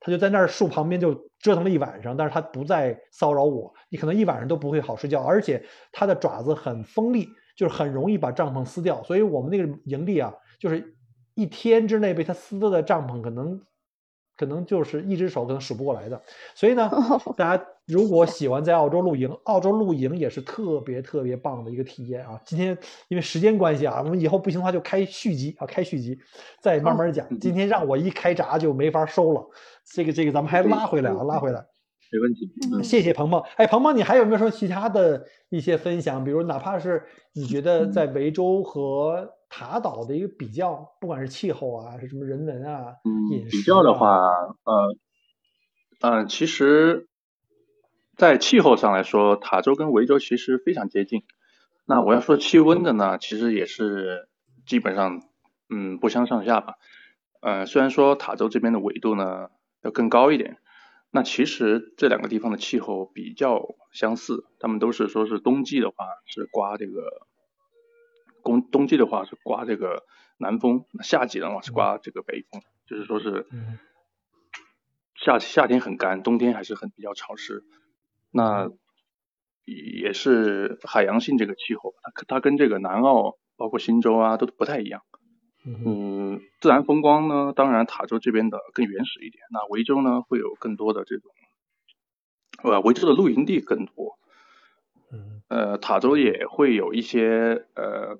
[0.00, 3.72] 他就在那儿树旁边就折腾了一晚上，但是他不再骚扰我。
[3.90, 5.62] 你可能一晚上都不会好睡觉，而且
[5.92, 9.02] 它的爪子很锋利，就是很容易把帐篷撕掉。
[9.02, 10.96] 所以我们那个营地啊，就是
[11.34, 13.62] 一天之内被它撕的帐篷，可能
[14.36, 16.22] 可能就是一只手可能数不过来的。
[16.54, 16.90] 所以呢，
[17.36, 22.40] 大家如果喜欢在澳洲露营，澳洲露营也是特别特别棒的一个体验啊。
[22.44, 22.76] 今天
[23.08, 26.18] 因为时间关系啊，我们以后不行的话就开续集啊，开续集
[26.62, 27.28] 再慢慢讲。
[27.38, 29.46] 今天让我一开闸就没法收了。
[29.92, 31.66] 这个这个，咱们还拉回来啊，拉回来，
[32.10, 32.82] 没问题。
[32.82, 33.42] 谢谢鹏鹏。
[33.56, 36.24] 哎，鹏鹏，你还有没有说其他的一些分享？
[36.24, 44.16] 比如哪怕是你觉得在维州和塔岛的一个比较，不管是气候啊，是什么人文啊，嗯，饮食比较的话，
[44.64, 44.96] 呃，
[46.00, 47.08] 呃，其实，
[48.16, 51.24] 在气候上来说，塔州跟维州其实非常接近。
[51.86, 54.28] 那我要说气温的呢，其实也是
[54.66, 55.22] 基本上，
[55.68, 56.74] 嗯，不相上下吧。
[57.40, 59.48] 呃，虽然说塔州这边的纬度呢
[59.82, 60.56] 要更高一点，
[61.10, 67.26] 那其实这两个地方的气候比较相似，他们都是说是冬季的话是刮这个，
[68.42, 70.04] 冬冬季的话是刮这个
[70.38, 73.46] 南风，夏季的话是刮这个北风，就是说是
[75.16, 77.62] 夏夏天很干，冬天还是很比较潮湿，
[78.34, 78.68] 那
[79.64, 85.02] 也是海洋性这个气候，它它跟这个南澳包括新州啊都不太一样。
[85.64, 89.44] 嗯，自然风光呢，当然塔州这边的更原始一点。
[89.52, 91.30] 那维州呢，会有更多的这种，
[92.64, 94.18] 呃，维州的露营地更多。
[95.12, 98.16] 嗯，呃，塔州也会有一些呃，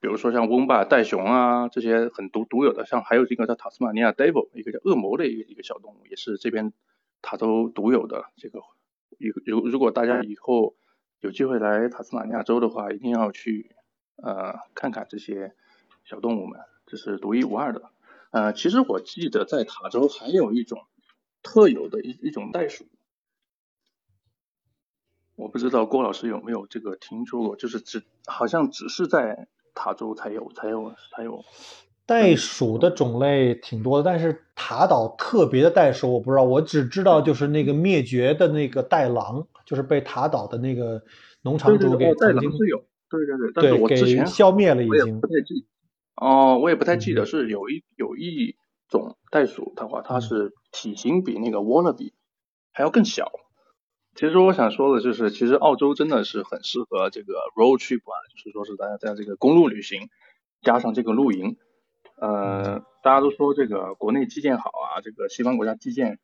[0.00, 6.74] 比如说像翁巴袋熊啊这些很独独有的，像还有这个叫塔斯马尼亚 devil 一个叫恶魔的一个一个小动物，也是这边
[7.22, 8.60] 塔州独有的这个。
[9.18, 10.76] 如如如果大家以后
[11.20, 13.74] 有机会来塔斯马尼亚州的话，一定要去
[14.16, 15.54] 呃看看这些。
[16.08, 17.90] 小动物们，这是独一无二的。
[18.30, 20.86] 呃，其实我记得在塔州还有一种
[21.42, 22.86] 特有的一一种袋鼠，
[25.34, 31.44] 我不知道郭老师有没有这个听说过，就是只好像只是在塔州才有才有才有。
[32.06, 41.02] 袋鼠的种类挺多的，但是塔岛特别的袋鼠我不知道，我只知道就是那个灭绝的那个袋狼，就是被塔岛的那个
[41.42, 45.20] 农场主给曾经是有，对对对，但是我之前消灭了已经。
[45.20, 45.66] 不太记。
[46.14, 48.54] 哦，我也不太记得是有一有一
[48.88, 52.12] 种袋鼠的话，它是体型比那个 wallaby
[52.72, 53.32] 还要更小。
[54.14, 60.08] 其实我想说的就是，其实澳洲真的是很适合这个 road trip 啊，就是说是大家在这个公路旅行，
[60.62, 61.56] 加上这个露营。
[62.16, 66.18] 呃，大家都说这个国内基建好啊，这个西方国家基建，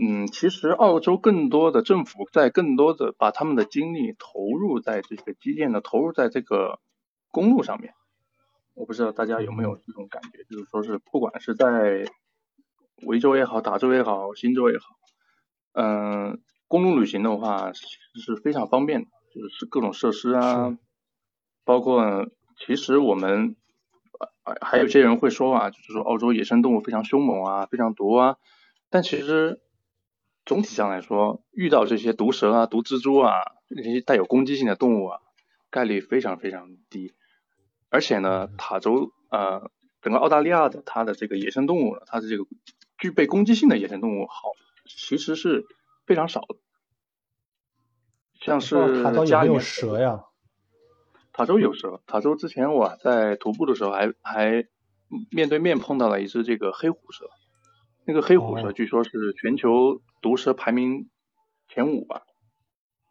[0.00, 6.78] 嗯，其实澳洲更多的政府在更多的把他们的精力投入在这个基建的投入在这个
[7.30, 7.94] 公路上面。
[8.74, 12.04] 我不知道大家有没有这种感觉，就是说是不管是在
[13.06, 14.84] 维州也好，达州也好，新州也好，
[15.72, 20.78] 嗯，公路旅行的话是非常方便的，就是各种设施啊，
[21.64, 23.56] 包括其实我们
[24.60, 28.36] 还有些人会说啊，就是说澳洲野生动物非常凶猛啊，非常毒啊，
[28.90, 29.60] 但其实
[30.44, 33.32] 总体上来说，遇到这些毒蛇啊、毒蜘蛛啊
[33.68, 35.20] 这些带有攻击性的动物啊，
[35.70, 37.14] 概率非常非常低。
[37.88, 39.70] 而且呢，塔州呃，
[40.02, 42.44] 整个澳大利亚的它的这个野生动物，它的这个
[42.98, 44.50] 具备攻击性的野生动物，好
[44.84, 45.66] 其实是
[46.06, 46.56] 非常少的。
[48.40, 50.24] 像是家里有蛇呀，
[51.36, 52.00] 塔州有蛇。
[52.06, 54.64] 塔州之前我在徒步的时候，还还
[55.30, 57.26] 面对面碰到了一只这个黑虎蛇。
[58.06, 61.10] 那个黑虎蛇据说是全球毒蛇排名
[61.68, 62.22] 前五吧。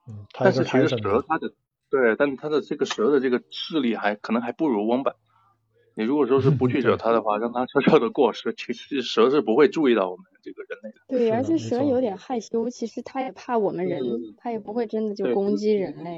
[0.08, 1.54] 嗯，但是其实蛇它的。
[1.92, 5.16] 对，但它的这个蛇的这个视力还可能还不如翁板。
[5.96, 10.96] 你如果说是不去惹 它的话，让它悄悄的过，蛇其实蛇是不会注意到我们这个人类的。
[11.08, 14.02] 对，而且蛇有点害羞，其实它也怕我们人，
[14.38, 16.18] 它也不会真的就攻击人类。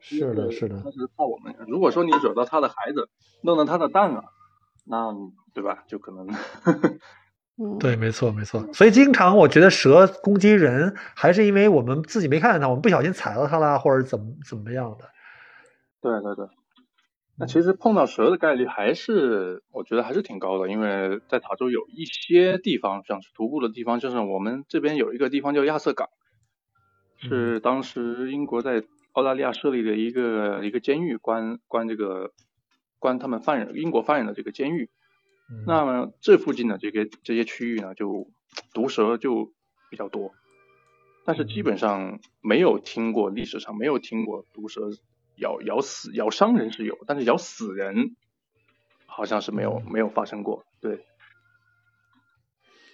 [0.00, 0.80] 是的，是的。
[0.82, 1.54] 它是怕我们。
[1.68, 3.08] 如果说你惹到它的孩子，
[3.42, 4.24] 弄到它的蛋啊，
[4.84, 5.14] 那
[5.52, 5.84] 对吧？
[5.86, 6.26] 就可能。
[7.78, 8.72] 对，没错，没错。
[8.72, 15.04] 所以经常我觉得蛇攻击人，还是因为我们自己没看见它，我们不小心踩到它了，或者怎么怎么样的。
[16.00, 16.46] 对对对。
[17.38, 26.08] 那其实碰到蛇的概率还是，我觉得还是挺高的，因为在塔州有一些地方，像是徒步的地方，就是我们这边有一个地方叫亚瑟港，
[27.16, 32.32] 是当时英国在澳大利亚设立的一个一个监狱，关关这个
[32.98, 34.90] 关他们犯人英国犯人的这个监狱。
[35.66, 38.30] 那么这附近的这个这些区域呢，就
[38.72, 39.52] 毒蛇就
[39.90, 40.32] 比较多，
[41.24, 44.90] 但是基本上没有听过历史上没有听过毒蛇
[45.36, 48.16] 咬咬死咬伤人是有，但是咬死人
[49.06, 50.64] 好像是没有没有发生过。
[50.80, 51.04] 对，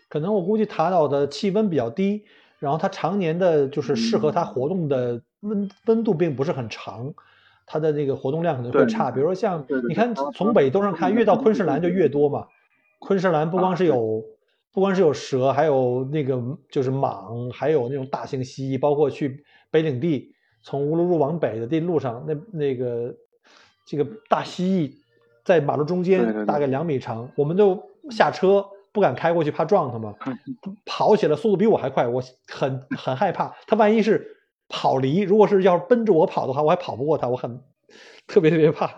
[0.08, 2.24] 可能我估计塔岛的气温比较低，
[2.58, 7.14] 然后它常年的就是适合它活动的温温度并不是很长，
[7.66, 9.10] 它的那个活动量可能会差。
[9.10, 12.46] 比如说像你看从北东上看，越到昆士兰就越多嘛。
[12.98, 14.24] 昆士兰不光是有
[14.72, 20.34] 不光是有蛇，还有那个就是蟒，还有那种大型蜥蜴，包括去北领地
[20.68, 23.14] 从乌鲁鲁往北的地路上，那那个
[23.86, 24.92] 这个大蜥蜴
[25.42, 28.62] 在马路中间大概两米长，我们就下车
[28.92, 30.14] 不敢开过去，怕撞它嘛。
[30.20, 30.38] 它
[30.84, 33.56] 跑起来速度比我还快，我很很害怕。
[33.66, 34.36] 它万一是
[34.68, 37.62] 跑离，如果是要是奔着我跑的话，我还跑不过它，我很
[38.26, 38.88] 特别特别怕。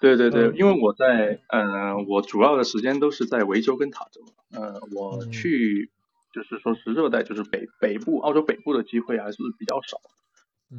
[0.00, 4.20] 对 对对，嗯因为我在呃，我主要的时间都是在维州跟塔州，
[4.52, 5.92] 呃，我嗯去
[6.32, 9.98] 就是说是热带，就是北北部澳洲北部的机会还是比较少，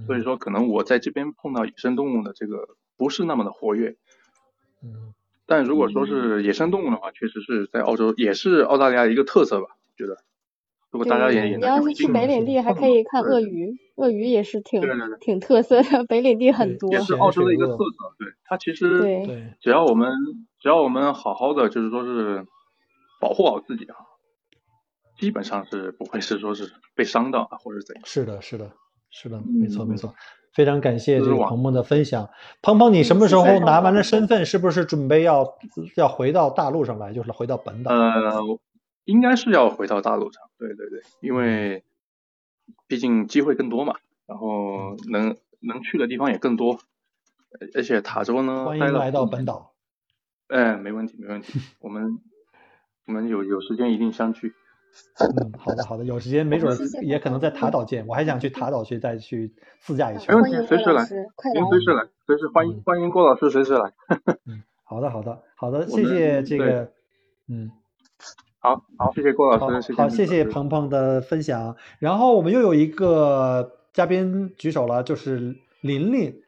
[0.07, 3.95] 所以说可能我在这边碰到野生动物的这个不是那么的活跃，
[4.83, 5.13] 嗯，
[5.45, 10.17] 但如果说是野生动物的话，确实是在澳洲也是澳大利亚的一个特色吧，觉得。
[10.91, 14.79] 如果大家也也你要是去北领地，还可以看鳄鱼，鳄鱼也是挺
[15.19, 16.93] 挺特色的，北领地很多。
[16.93, 20.13] 也是澳洲的一个特色，对它其实只要我们
[20.59, 22.45] 只要我们好好的就是说是
[23.19, 23.95] 保护好自己啊，
[25.23, 28.03] 基本上是不会是说是被伤到啊或者怎样。
[28.05, 28.69] 是的，是的，
[29.09, 30.13] 是的，嗯没错没错。
[30.51, 32.29] 非常感谢这个鹏鹏的分享。
[32.61, 35.57] 鹏鹏，你什么时候拿完了身份，是不是准备要
[35.95, 37.91] 要回到大陆上来，就是回到本岛？
[37.95, 38.59] 呃，
[39.05, 41.85] 应该是要回到大陆上，对对对，因为
[42.85, 43.95] 毕竟机会更多嘛，
[44.25, 46.81] 然后能能去的地方也更多，
[47.61, 49.25] 而而且塔州呢，欢迎来到。
[49.25, 49.71] 本岛。
[50.47, 52.19] 哎，没问题没问题，我们
[53.07, 54.53] 我们有有时间一定相聚。
[55.19, 60.41] 嗯，好的好的，有时间没准也可能在塔岛见，我还想去塔岛去再去自驾一圈没。
[60.41, 61.69] 问题随时来快来您！
[61.69, 63.93] 随时来，随时欢迎欢迎郭老师随时来。
[64.45, 66.91] 嗯好的好的好的，谢谢这个，
[67.47, 67.71] 嗯。
[68.59, 71.75] 好好，谢谢郭老师，谢谢好，谢谢鹏鹏的分享。
[71.99, 76.41] 然后我们又有一个嘉宾举手了，就是琳琳，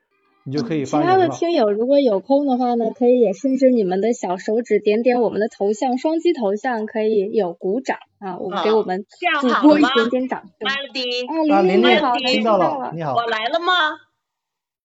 [0.46, 1.28] 你就可以其他的。
[1.30, 10.70] 听友如果有空的话呢，可以也伸伸你们的小手指，点点我们的头像，双击头像可以有鼓掌啊，我们给我们这样主播一点点掌声。
[10.70, 13.74] 啊，琳琳琳你好，琳听到了了，你好我，来了吗？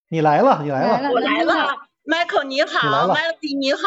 [0.09, 1.77] 你来了，你来来了，我来了。
[2.07, 3.79] Michael 你好了，Melody 你好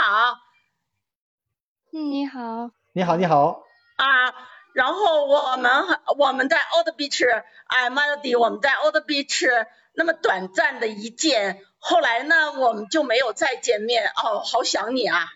[1.92, 2.70] 嗯，你好。
[2.94, 3.64] 你好，你好。
[3.98, 4.53] 啊。
[4.74, 5.72] 然后我们
[6.18, 7.24] 我们在 Old Beach，
[7.68, 9.48] 哎，Melody 我们在 Old Beach
[9.94, 15.28] 那么短暂的一见，后来呢我们就没有再见面哦，好想你啊。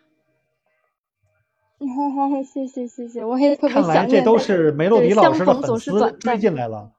[1.80, 4.24] 哈哈谢谢谢谢，我也特别看来想念。
[4.24, 6.92] 这都是梅洛迪老师的粉相逢总是丝追短暂进来了。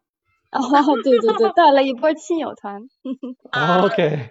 [0.53, 0.61] 哦，
[1.03, 2.83] 对对对，带了一波亲友团。
[3.51, 4.31] 啊 OK，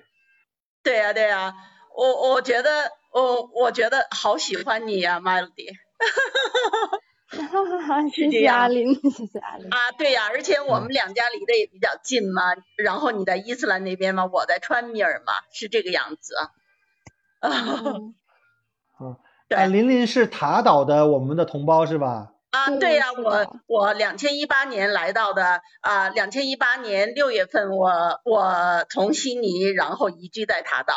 [0.84, 1.54] 对呀、对呀、
[1.94, 5.68] 我我觉得我我觉得好喜欢你呀、Melody。
[7.30, 9.68] 哈哈哈，谢谢阿林， 谢谢阿林。
[9.70, 12.42] 啊，对呀、而且我嗯们两家离得也比较近嘛，
[12.78, 16.52] 然后你在伊斯兰那边嘛，我在川米尔嘛，是这个样子啊。
[19.00, 19.16] 嗯
[19.50, 22.34] 对啊，琳琳是塔岛的我们的同胞是吧？
[22.52, 30.96] 啊，对对呀、我我两千一八年来到的啊，两千一八年六月份我我从悉尼然后移居在塔岛，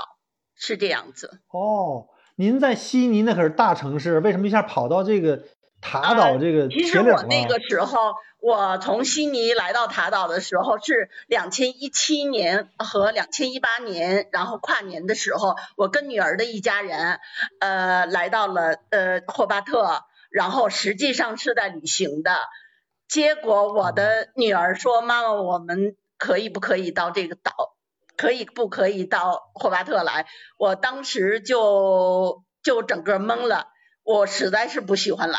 [0.56, 1.40] 是这样子。
[1.50, 2.06] 哦，
[2.36, 5.44] 您在悉尼那可是大城市，为什么一下跑到这个
[5.80, 7.46] 塔岛这个啊其实我那？
[7.46, 17.18] 个时候，我从悉尼来到塔岛的时候是两千一七年和两千一八年，然后跨年的时候，我跟女儿的一家人，
[17.60, 22.36] 呃，来到了呃霍巴特，然后实际上是在旅行的。
[23.08, 27.74] 结果我的女儿说：“妈妈，我们可以不可以到这个岛？
[28.16, 30.26] 可以不可以到霍巴特来？”
[30.58, 33.66] 我当时就就整个懵了，
[34.04, 35.38] 我实在是不喜欢来。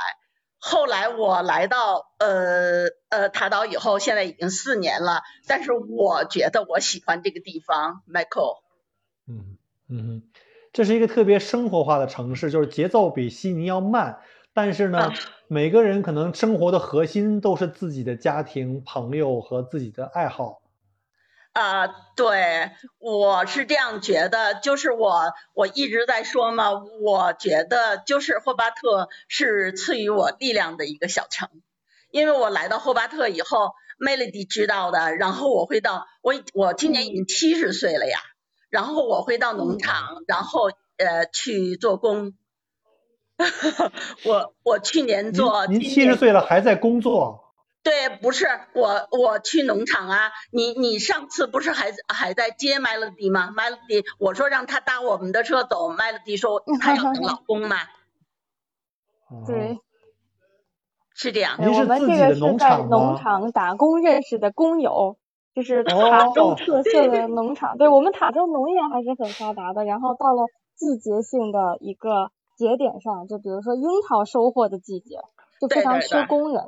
[0.64, 8.59] 后来我来到呃呃塔岛以后，现在已经四年了，但是我觉得我喜欢这个地方，Michael。
[9.28, 9.57] 嗯
[9.89, 10.24] 嗯哼，
[10.72, 14.20] 这是一个特别生活化的城市，就是节奏比悉尼要慢，
[14.53, 15.14] 但是呢啊，
[15.47, 20.61] 每个人可能生活的核心都是自己的家庭、朋友和自己的爱好。
[21.54, 26.72] 啊、对，我是这样觉得，就是我我一直在说嘛，
[27.02, 31.49] 我觉得就是霍巴特是赐予我力量的一个小城，
[32.10, 38.18] 因为我来到霍巴特以后，Melody 知道的，然后我会到我我今年已经七十岁了呀，
[38.70, 42.34] 然后我会到农场，然后呃去做工。
[44.24, 47.51] 我我去年做，您七十岁了还在工作？
[47.84, 50.32] 对，不是我我去农场啊。
[50.51, 57.77] 你你上次不是还还在接 Melody 吗？Melody，我说让他搭我们的车走，Melody 说他要等老公嘛。
[59.47, 59.79] 对，
[61.13, 61.57] 是这样。
[61.59, 65.17] 您我们这个是在农场打工认识的工友，
[65.55, 67.77] 就是塔州特色的农场。
[67.77, 69.86] 对我们塔州农业还是很发达的。
[69.86, 72.32] 然后到了季节性的一个。
[72.57, 75.15] 节点上，就比如说樱桃收获的季节，
[75.59, 76.61] 就非常缺工人。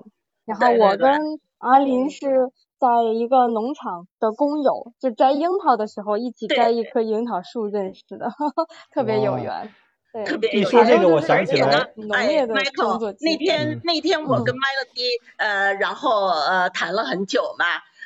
[0.46, 8.30] 然后我跟阿林是在一个农场的工友，就摘樱桃的时候一起摘一棵樱桃树认识的，
[8.92, 9.74] 特别有缘。
[10.12, 10.62] 对，特别有缘。
[10.62, 13.14] 你说这个，我想起来，农业的工作。
[13.20, 17.66] 那天那天我跟 Melody 呃，然后呃谈了很久嘛，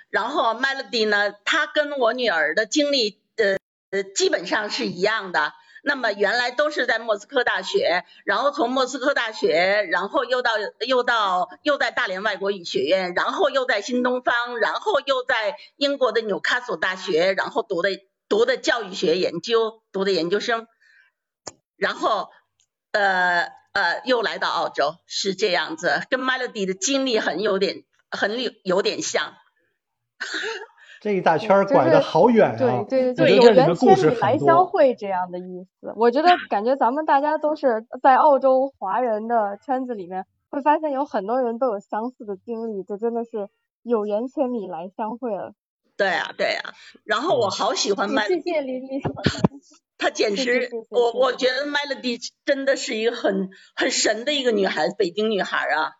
[0.09, 3.57] 然后 Melody 呢，她跟我女儿的经历呃
[3.89, 5.53] 呃基本上是一样的。
[5.84, 10.51] 那么原来都是在莫斯科大学，然后从莫斯科大学，然后又到
[10.86, 17.89] 又到又在大连外国语学院，然后又在新东方，然后又在英国的纽卡索大学，然后读的
[18.28, 20.67] 读的教育学研究，读的研究生，
[21.75, 22.30] 然后
[22.91, 29.36] 呃呃又来到澳洲，是这样子，跟 Melody 的经历很有点很有有点像。
[31.01, 32.83] 这一大圈拐的好远啊！
[32.89, 35.93] 对对对，有缘千里来相会这样的意思。
[35.95, 43.49] 我觉得感觉咱们大家都是在澳洲华人的圈子里面，会发现有很多人都有相似的经历，就真的是
[43.83, 45.53] 有缘千里来相会了。
[45.95, 46.73] 对啊对啊，
[47.03, 49.01] 然后我好喜欢麦，谢谢林林。
[49.99, 55.93] 她简直，我我觉得 Melody 真的是一个很很神的一个女孩子，北京女孩啊。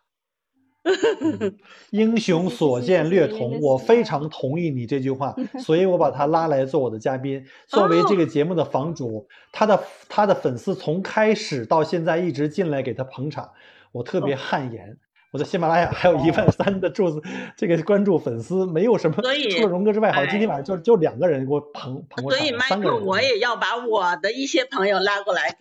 [1.90, 7.44] 英雄所见略同，我非常同意你这句话， 所以我把他拉来做我的嘉宾。
[7.66, 13.50] 作为这个节目的房主，他的他的粉丝从开始到现在一直进来给他捧场，
[13.92, 14.96] 我特别汗颜。
[15.30, 17.20] 我在喜马拉雅还有一万三的柱子
[17.54, 23.04] 这个关注粉丝，没有什么，除了荣哥之外，好像今天晚上就就两个人给我捧捧过场，三个人。
[23.04, 25.54] 我也要把我的一些朋友拉过来，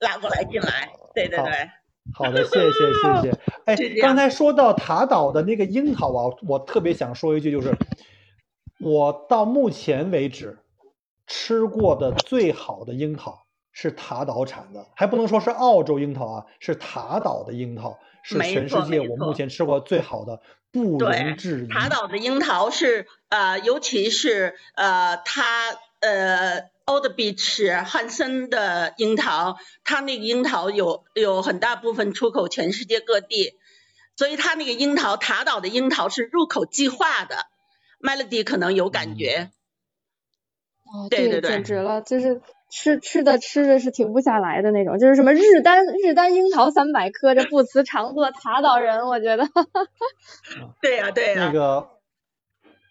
[0.00, 0.88] 拉过来进来。
[1.14, 1.70] 对对对。
[2.12, 3.40] 好的，谢谢谢谢。
[3.64, 7.76] 哎，刚才说到塔岛的那个樱桃啊，我特别想说一句，就是
[8.80, 10.58] 我到目前为止
[11.26, 20.42] 吃过的最好的樱桃是塔岛产的，还不能说是澳洲樱桃啊，是塔岛的樱桃是全世界我目前吃过最好的，
[20.72, 21.68] 不容置疑。
[21.72, 26.71] 塔岛的樱桃是呃，尤其是呃，它呃。
[26.86, 33.58] Old Beach 汉森的樱桃，它那个樱桃有有很大部分出口全世界各地，
[34.16, 37.36] 所以它那个樱桃塔岛的樱桃是入口即化的。
[38.00, 39.50] Melody 可能有感觉。
[40.84, 49.48] 哦，对对对，简直了，就是吃吃的吃的是停不下来的那种，就是什么日单日单樱桃三百颗，这不辞长作塔岛人，我觉得。
[50.82, 51.46] 对呀对呀。
[51.46, 51.88] 那个。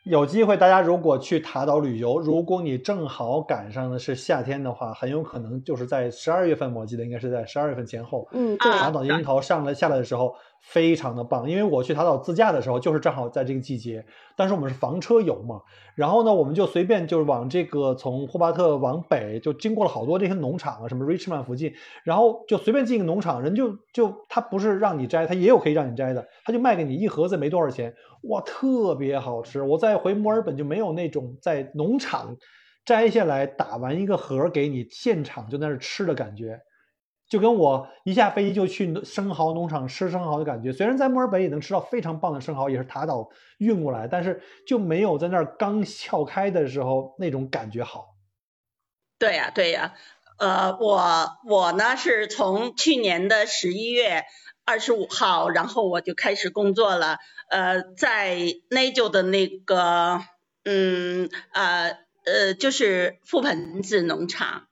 [0.03, 10.35] 有机会，大家如果去塔岛旅游，如果你正好赶上的是夏天的话，很有可能就是在十二月份，我记得应该是在十二月份前后，嗯，对塔岛樱桃上来下来的时候。
[10.63, 14.05] 非常的棒，因为我去塔岛自驾的时候，就是正好在这个季节。
[14.35, 15.59] 但是我们是房车游嘛，
[15.95, 21.73] 然后呢，我们就随便就是往这个从霍巴特往北，就经过了好多这些农场啊，什么 Richmond 附近，
[22.03, 29.61] 然后就随便进一个农场，人就就他不是让你摘，他也有可以让你摘的，他就卖给你一盒子没多少钱，哇，特别好吃。
[29.61, 32.37] 我在回墨尔本就没有那种在农场
[32.85, 36.59] 摘下来打完一个盒给你现场就在那吃的感觉。
[37.29, 48.17] 就跟我一下飞机就去生蚝农场吃生蚝的感觉，虽然在墨尔本也能吃到非常棒的生蚝，也是塔岛运过来，但是就没有在那儿刚撬开的时候那种感觉好。
[49.17, 49.93] 对呀，对呀，
[50.39, 54.25] 呃，我我呢是从去年的十一月
[54.65, 57.17] 二十五号，然后我就开始工作了，
[57.49, 58.37] 呃，在
[58.69, 60.21] Nigel 的那个，
[60.63, 64.67] 嗯，呃，呃，就是覆盆子农场。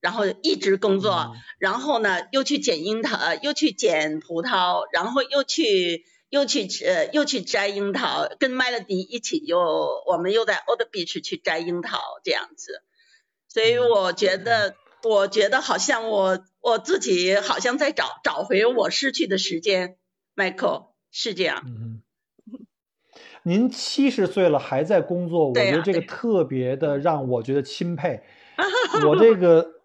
[0.00, 9.58] 然后一直工作，然后呢又去捡樱桃，又去捡葡萄，然后又去又去呃又去摘樱桃，跟 Melody 一起又
[10.06, 12.82] 我们又在 Old Beach 去摘樱桃这样子，
[13.46, 19.96] 所以我觉得我觉得好像我我自己好像在找找回我失去的时间
[20.36, 21.62] ，Michael 是这样。
[21.66, 22.02] 嗯，
[23.42, 28.22] 您七十岁了还在工作，我觉得这个特别的让我觉得钦佩。
[29.06, 29.76] 我这个。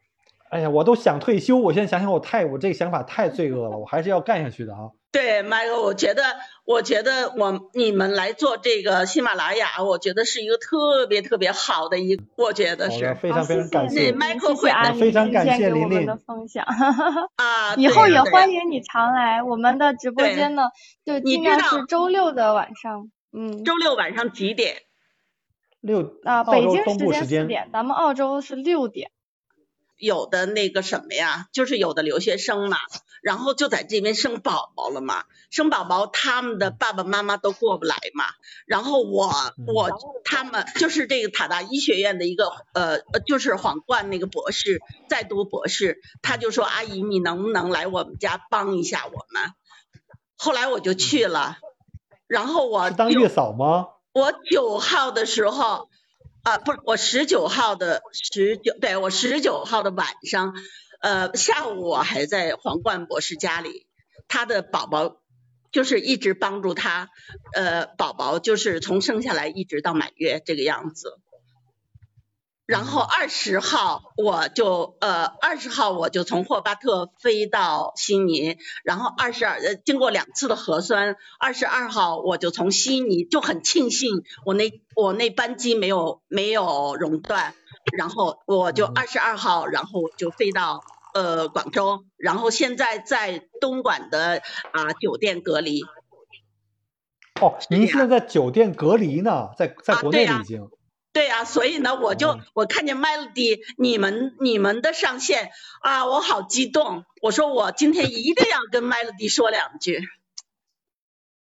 [0.51, 4.91] 哎呀，我都想退休，我现在想想，我太我这个想法太罪恶了，我还是要干下去的啊。
[5.11, 6.23] 对，，Michael，，我觉得，
[6.65, 14.11] 我觉得我你们来做这个喜马拉雅，我觉得是一个特别特别好的一，我觉得，是非常非常感谢谢。
[14.11, 16.65] 麦克谢谢阿姨非常感今天谢琳琳给我们的分享。
[17.37, 20.63] 啊，以后也欢迎你常来，我们的直播间呢，
[21.05, 24.77] 就你尽量是周六的晚上，嗯，周六晚上几点？
[25.81, 29.11] 六啊，北京时间四点，咱们澳洲是六点。
[29.97, 32.77] 有的那个什么呀，就是有的留学生嘛，
[33.25, 38.25] 然后就在这边生宝宝了嘛，生宝宝他们的爸爸妈妈都过不来嘛，
[38.67, 39.31] 然后我
[39.65, 39.89] 我
[40.23, 49.53] 他们就是这个塔达医学院的一个呃呃就是皇冠那个博士在读博士，他就说阿姨你能不能来我们家帮一下我们？
[50.37, 51.57] 后来我就去了，
[52.27, 53.87] 然后我当月嫂吗？
[54.13, 55.89] 我九号的时候，
[56.43, 60.53] 啊，不是我十九号的十九，对我十九号的晚上，
[61.01, 63.85] 呃，下午我还在皇冠博士家里，
[64.27, 65.17] 他的宝宝
[65.71, 67.09] 就是一直帮助他，
[67.53, 71.19] 呃，宝宝就是从生下来一直到满月这个样子。
[72.65, 87.53] 然后二十号我就呃二十号我就从霍巴特飞到悉尼，然后二十二呃经过两次的核酸，二十二号我就从悉尼就很庆幸我那我那班机没有没有熔断，
[87.97, 90.83] 然后我就二十二号然后就飞到
[91.13, 95.83] 呃广州，然后现在在东莞的啊、酒店隔离。
[97.41, 100.69] 哦，您现在在酒店隔离呢，在在国内了已经。
[101.11, 105.49] 对呀、所以呢，我就、哦我看见 Melody 你们你们的上线
[105.81, 107.05] 啊，我好激动。
[107.21, 110.01] 我说我今天一定要跟 Melody 说两句。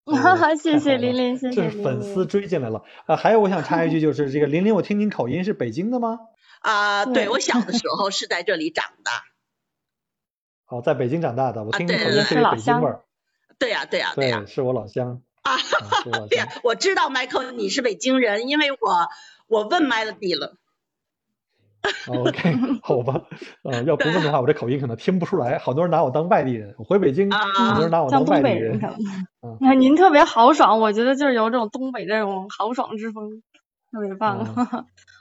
[0.05, 2.25] 哦谢太好了谢琳琳，谢谢这是粉丝。
[2.25, 3.15] 追进来了啊！
[3.15, 6.19] 还有我想插一句，就是这个琳琳，我听您口音是北京的吗？
[6.59, 9.11] 啊，对对我小的时候是在这里长的。
[10.67, 13.03] 哦，在北京长大的，我啊听您对对对口音是老乡北京味儿。
[13.59, 16.39] 对呀、对呀、对呀、对，是我老乡啊，哈哈 对。
[16.63, 18.77] 我知道 Michael 你是北京人，因为我
[19.47, 20.57] 我问 Melody 了。
[22.07, 23.21] 哦 OK， 好吧，
[23.63, 25.57] 呃，要不问的话，我这口音可能听不出来。
[25.57, 28.87] 好多人拿我当外地人，我回北京，啊好多人拿我当东外地人北人可。
[28.87, 28.95] 能
[29.43, 33.41] 嗯，那您特别豪爽，我觉得就是有这种东北这种豪爽之风，
[33.91, 34.45] 特别棒。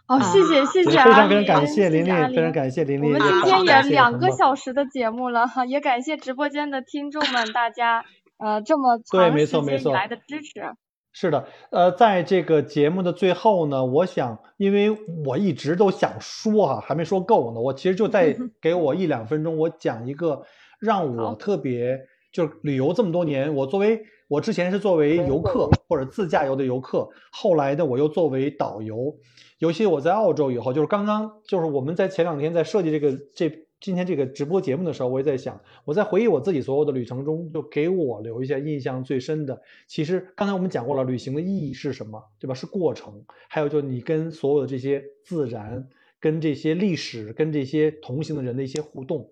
[0.06, 3.12] 好， 谢谢谢谢啊非常，非常感谢琳琳，非常感谢琳琳。
[3.12, 8.04] 我们今天也两个小时的节目了哈，也感谢直播间的听众们，大家
[8.38, 10.74] 呃这么对长时没错没错间以来的支持。
[11.12, 14.90] 是的，呃，在这个节目的最后呢，我想，因为
[15.26, 20.42] 我一直都想说哈、还没说够呢，我其实就再 给我一两分钟，我讲一个
[20.80, 21.34] 让我。
[21.34, 22.00] 特别，
[22.32, 29.14] 就是旅游这么多年，我作为我之前是作为游客或者自驾游的游客，后来呢，我又作为导游，
[29.58, 33.50] 尤其我在澳洲以后，就是刚刚就是我们在前两天在设计这个这
[33.82, 39.60] 今天这个直播节目的时候，我也在想，我在回忆我自己所有的旅程中，就给我留一下印象最深的。
[39.88, 42.54] 其实刚才我们讲过了，旅行的意义是什么，对吧？
[42.54, 45.84] 是过程，还有就你跟所有的这些自然、
[46.20, 49.28] 跟这些历史、跟这些同行的人的一些互动。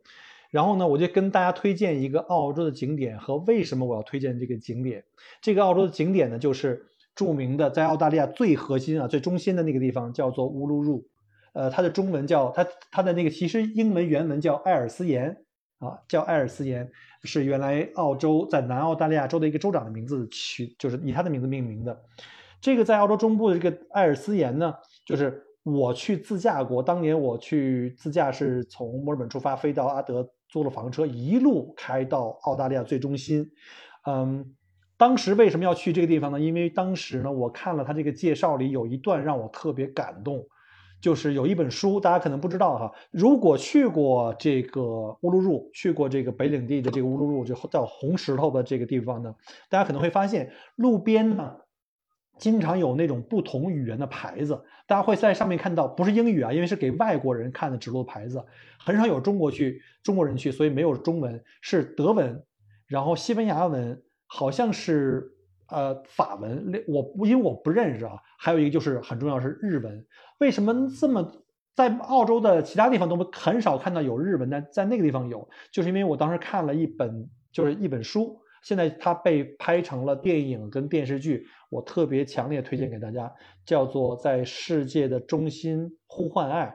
[0.50, 5.04] 然后呢，我就跟大家推荐一个澳洲的景点和为什么我要推荐这个景点。
[5.40, 11.06] 这个澳洲的景点呢，就是著名的在澳大利亚最核心啊、最中心的那个地方，叫做乌鲁鲁。
[11.52, 15.36] 呃，它的中文叫它它的那个其实英文原文叫艾尔斯岩
[15.78, 16.90] 啊，叫艾尔斯岩，
[17.24, 22.00] 是原来澳洲在南澳大利亚州的一个州长的名字取，就是以他的名字命名的。
[22.60, 24.74] 这个在澳洲中部的这个艾尔斯岩呢，
[25.04, 33.50] 就是我去自驾过，当年我去自驾是从墨尔本出发，飞到阿德，租了房车，一路开到澳大利亚最中心。
[34.06, 34.54] 嗯，
[34.98, 36.38] 当时为什么要去这个地方呢？
[36.38, 40.46] 因为当时呢，我看了他这个介绍里有一段让我特别感动。
[41.00, 42.92] 就是有一本书，大家可能不知道哈。
[43.10, 44.82] 如果去过这个
[45.22, 49.34] 乌鲁鲁，去过这个北领地的这个乌鲁鲁，就叫红石头的这个地方呢，
[49.70, 51.56] 大家可能会发现路边呢，
[52.38, 58.44] 经常有那种不同语言的牌子，大家会在上面看到，不是英语啊，因为是给外国人看的指路牌子，
[58.78, 62.44] 很少有中国去中国人去，所以没有中文，是德文，
[62.86, 65.32] 然后西班牙文，好像是
[65.68, 70.06] 呃法文，我因为我不认识啊，还有一个就是很重要是日文。
[70.40, 71.32] 为什么这么
[71.76, 83.30] 在澳洲的其他地方都很少看到有日文，但在那个地方有，就是因为我当时看了一本就是一本书，现在它被拍成了电影跟电视剧，我特别强烈推荐给大家，
[83.66, 86.66] 叫做《在世界的中心呼唤爱》，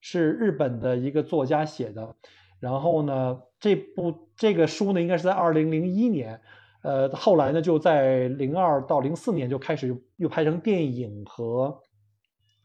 [0.00, 2.16] 是日本的一个作家写的。
[2.58, 6.40] 然后呢，这部这个书呢，应该是在二零零一年，
[6.82, 11.80] 呃，后来呢就在零二到零四年就开始又拍成电影和。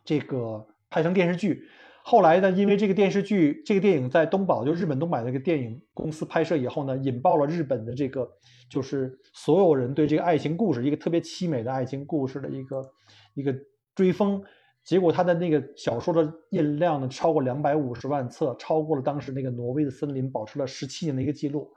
[0.10, 1.62] 这个拍成电视剧，
[2.01, 8.28] 后来呢，因为这个电视剧、这个电影在东宝，就日本东宝那个电影公司拍摄以后呢，引爆了日本的这个，
[8.72, 12.91] 就是所有人对这个爱情故事，一个特别凄美的爱情故事的一个
[13.36, 13.55] 一个
[13.93, 14.41] 追风。
[14.84, 21.72] 结果他的那个小说的印量呢，超过两百五十万册，超过了当时那个《挪威的森林》，保持了十七年的一个记录。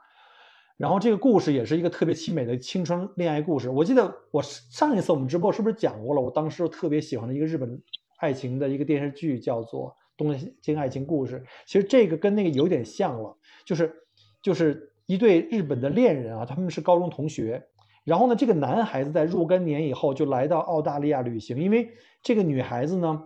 [0.75, 3.69] 然后这个故事也是一个特别凄美的青春恋爱故事。
[3.69, 6.21] 我记得我上一次我们直播是不是讲过了？
[6.23, 7.79] 我当时特别喜欢的一个日本
[8.17, 11.39] 爱情的一个电视剧叫做《东京爱情故事》。
[11.65, 13.93] 其实这个跟那个有点像了，就是
[14.41, 17.67] 就是一对日本的恋人啊，他们是高中同学。
[18.03, 21.89] 然后呢，这个男孩子在若干年以后就来到澳大利亚旅行，因为
[22.21, 23.23] 这个女孩子呢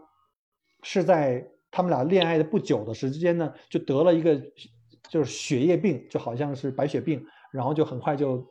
[0.84, 4.40] 是在他们俩恋爱的不久的时间呢，就得了一个
[5.10, 8.48] 就是血液病，就好像是白血病，然后就很快就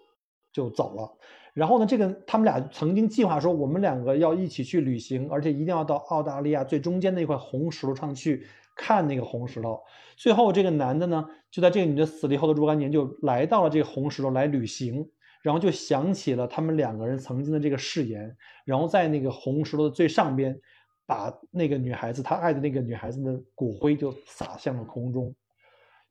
[0.53, 1.17] 就走了。
[1.57, 8.47] 然后呢，这个他们俩曾经计划说，我们两个要一起去旅行，而且一定要到澳大利亚最中间那块红石头上去
[8.77, 9.81] 看那个红石头。
[10.19, 15.09] 最后这个男的呢，就在这个女的死了以后的若干年，就来到了这个红石头来旅行。
[15.41, 20.61] 然后就想起了他们两个人曾经的这个誓言，然后在那个红石头的最上边，
[21.07, 25.33] 把那个女孩子他爱的那个女孩子的骨灰就撒向了空中。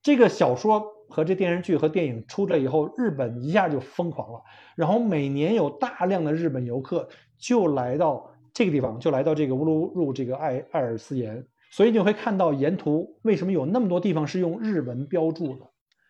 [0.06, 4.40] 这个小说和这电视剧和电影出来以后，日本一下就疯狂了。
[4.76, 15.66] 然后每年有大量的日本游客就来到这个地方，就来到这个乌鲁鲁这个艾艾尔斯岩，所以你会看到沿途为什么有那么多地方是用日文标注的。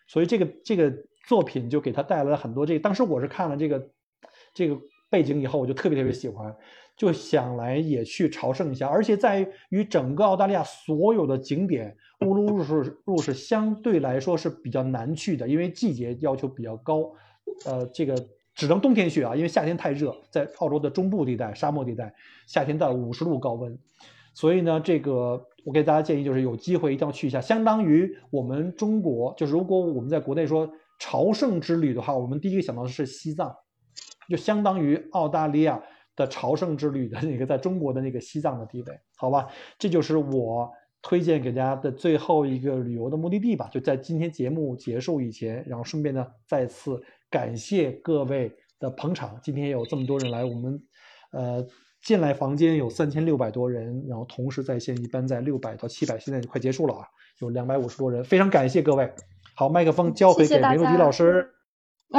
[0.09, 0.93] 所以这个这个。
[1.27, 3.89] 作品就给他带来了很多这个，当时我是看了这个
[4.53, 4.77] 这个
[5.09, 6.55] 背景以后，我就特别特别喜欢，
[6.95, 8.87] 就想来也去朝圣一下。
[8.87, 17.11] 而且在于整个澳大利亚所有的景点，乌鲁鲁是路是相对来说是比较难去的，因为季节要求比较高，
[17.65, 18.15] 呃，这个
[18.53, 22.13] 只能冬天去啊，因为夏天太热，在澳洲的中部地带沙漠地带，
[22.47, 23.77] 夏天到五十度高温，
[24.33, 30.69] 所以呢，这个我给大家建议就是有机会一定要去一下，相当于我们中国，就是如果我们在国内说。
[30.97, 33.53] 朝圣之旅的话，我们第一个想到的是西藏，
[34.29, 35.83] 就相当于澳大利亚
[36.15, 39.47] 的朝圣之旅的那个在中国的那个西藏的地位，好吧？
[39.77, 43.69] 这就是我推荐给大家的最后一个旅游的目的地吧。
[43.71, 49.39] 就在今天节目结束以前，然后顺便呢再次感谢各位的捧场。
[49.41, 50.81] 今天有这么多人来，我们
[51.31, 51.65] 呃
[52.01, 57.05] 进来房间有三千六百多人，然后同时在线一般在六百到七百，现在就快结束了啊，
[57.39, 59.11] 有两百五十多人，非常感谢各位。
[59.55, 61.54] 好，麦克风交回给梅露迪老师。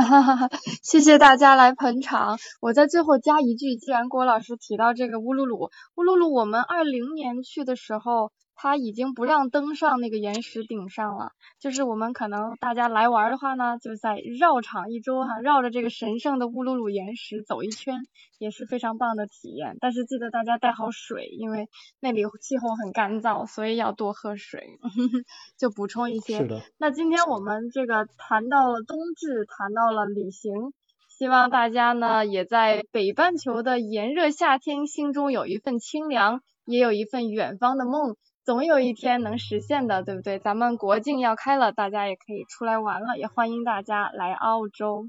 [0.02, 0.50] 哈哈哈，
[0.82, 2.38] 谢谢大家来捧场。
[2.60, 8.32] 我在最后加一句，既然郭老师提到这个乌鲁鲁，乌鲁鲁，我们二零年去的时候。
[8.58, 18.00] 他已经不让登上那个岩石顶上了，就是我们可能大家来玩的话呢，就在绕场一周哈，绕着这个神圣的乌鲁鲁岩石走一圈，
[18.38, 19.76] 也是非常棒的体验。
[19.78, 21.68] 但是记得大家带好水，因为
[22.00, 24.78] 那里气候很干燥，所以要多喝水，
[25.58, 26.38] 就补充一些。
[26.38, 26.62] 是的。
[26.78, 30.72] 那今天我们这个谈到了冬至，谈到了旅行，
[31.10, 38.16] 希望大家呢也在北半球的炎热夏天，心中有一份清凉，也有一份远方的梦。
[38.46, 40.38] 总有一天能实现的，对不对？
[40.38, 45.08] 咱们国境要开了，大家也可以出来玩了，也欢迎大家来澳洲。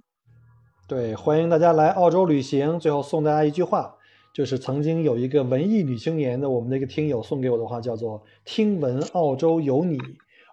[0.87, 2.79] 对，欢迎大家来澳洲旅行。
[2.79, 3.93] 最后送大家一句话，
[4.33, 9.99] 就是曾经有一个文艺女青年的我们的一个听友送给我的话，叫做“听闻澳洲有你，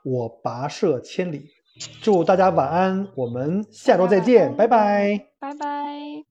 [0.05, 1.49] 我跋涉千里”。
[2.03, 6.22] 祝大家晚安，我们下周再见，拜拜，拜拜。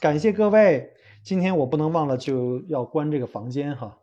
[0.00, 3.97] 感谢各位，今天我不能忘了就要关这个房间哈。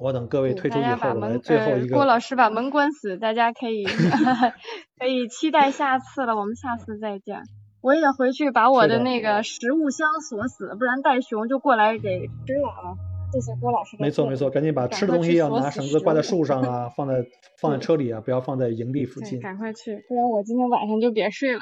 [0.00, 1.94] 我等各位退出以后，来最后一个。
[1.94, 3.84] 郭老师把门关死，大家可以
[4.98, 6.34] 可以期待下次了。
[6.36, 7.42] 我们下次再见。
[7.82, 12.96] 我也回去把我的那个食物箱锁死，不然袋熊就过来给吃了啊！
[13.32, 13.96] 谢谢郭老师。
[13.98, 17.24] 没错没错，赶紧把吃的东西要拿绳子挂在树上啊， 放在
[17.60, 19.40] 放在车里啊，不要放在营地附近。
[19.40, 21.60] 赶快去，不然我今天晚上就别睡了。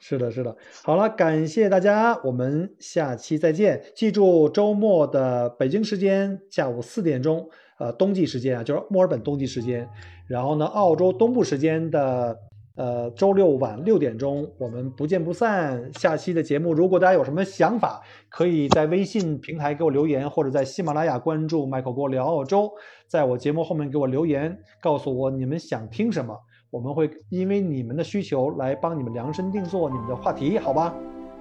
[0.00, 3.82] 是的，是的，好了，感谢大家，我们下期再见。
[3.94, 9.88] 记住，周末的北京时间下午四点钟，呃，冬季时间啊，就是墨尔本冬季时间。
[10.28, 12.38] 然后呢，澳洲东部时间的
[12.76, 15.90] 呃周六晚六点钟，我们不见不散。
[15.94, 22.70] 下期的节目，如果大家有什么想法，可以在微信平台给我留言，或者在喜马拉雅关注麦克锅聊澳洲，
[23.08, 26.38] 在我节目后面给我留言，告诉我你们想听什么。
[26.70, 30.94] 我们会因为你们的需求来帮你们量身定做你们的话题，好吧？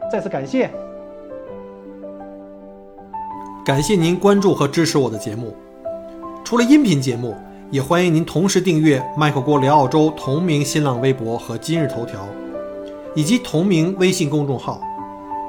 [0.09, 0.69] 再次感谢，
[3.65, 5.53] 感谢您关注和支持我的节目。
[6.45, 7.35] 除了音频节目，
[7.69, 12.25] 也欢迎您同时订阅“麦克郭聊澳洲”同名新浪微博和今日头条，
[13.13, 14.79] 以及同名微信公众号，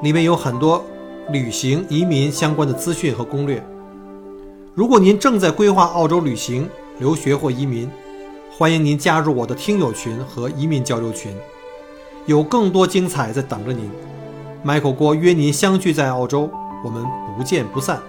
[0.03, 0.83] 里面有很多
[1.31, 3.63] 旅行、移民相关的资讯和攻略。
[4.75, 6.67] 如果您正在规划澳洲旅行、
[6.99, 7.89] 留学或移民，
[8.59, 11.33] 欢迎您加入我的听友群和移民交流群，
[12.25, 13.89] 有更多精彩在等着您。
[14.65, 16.51] Michael 郭约您相聚在澳洲，
[16.83, 17.01] 我们
[17.37, 18.01] 不见不散。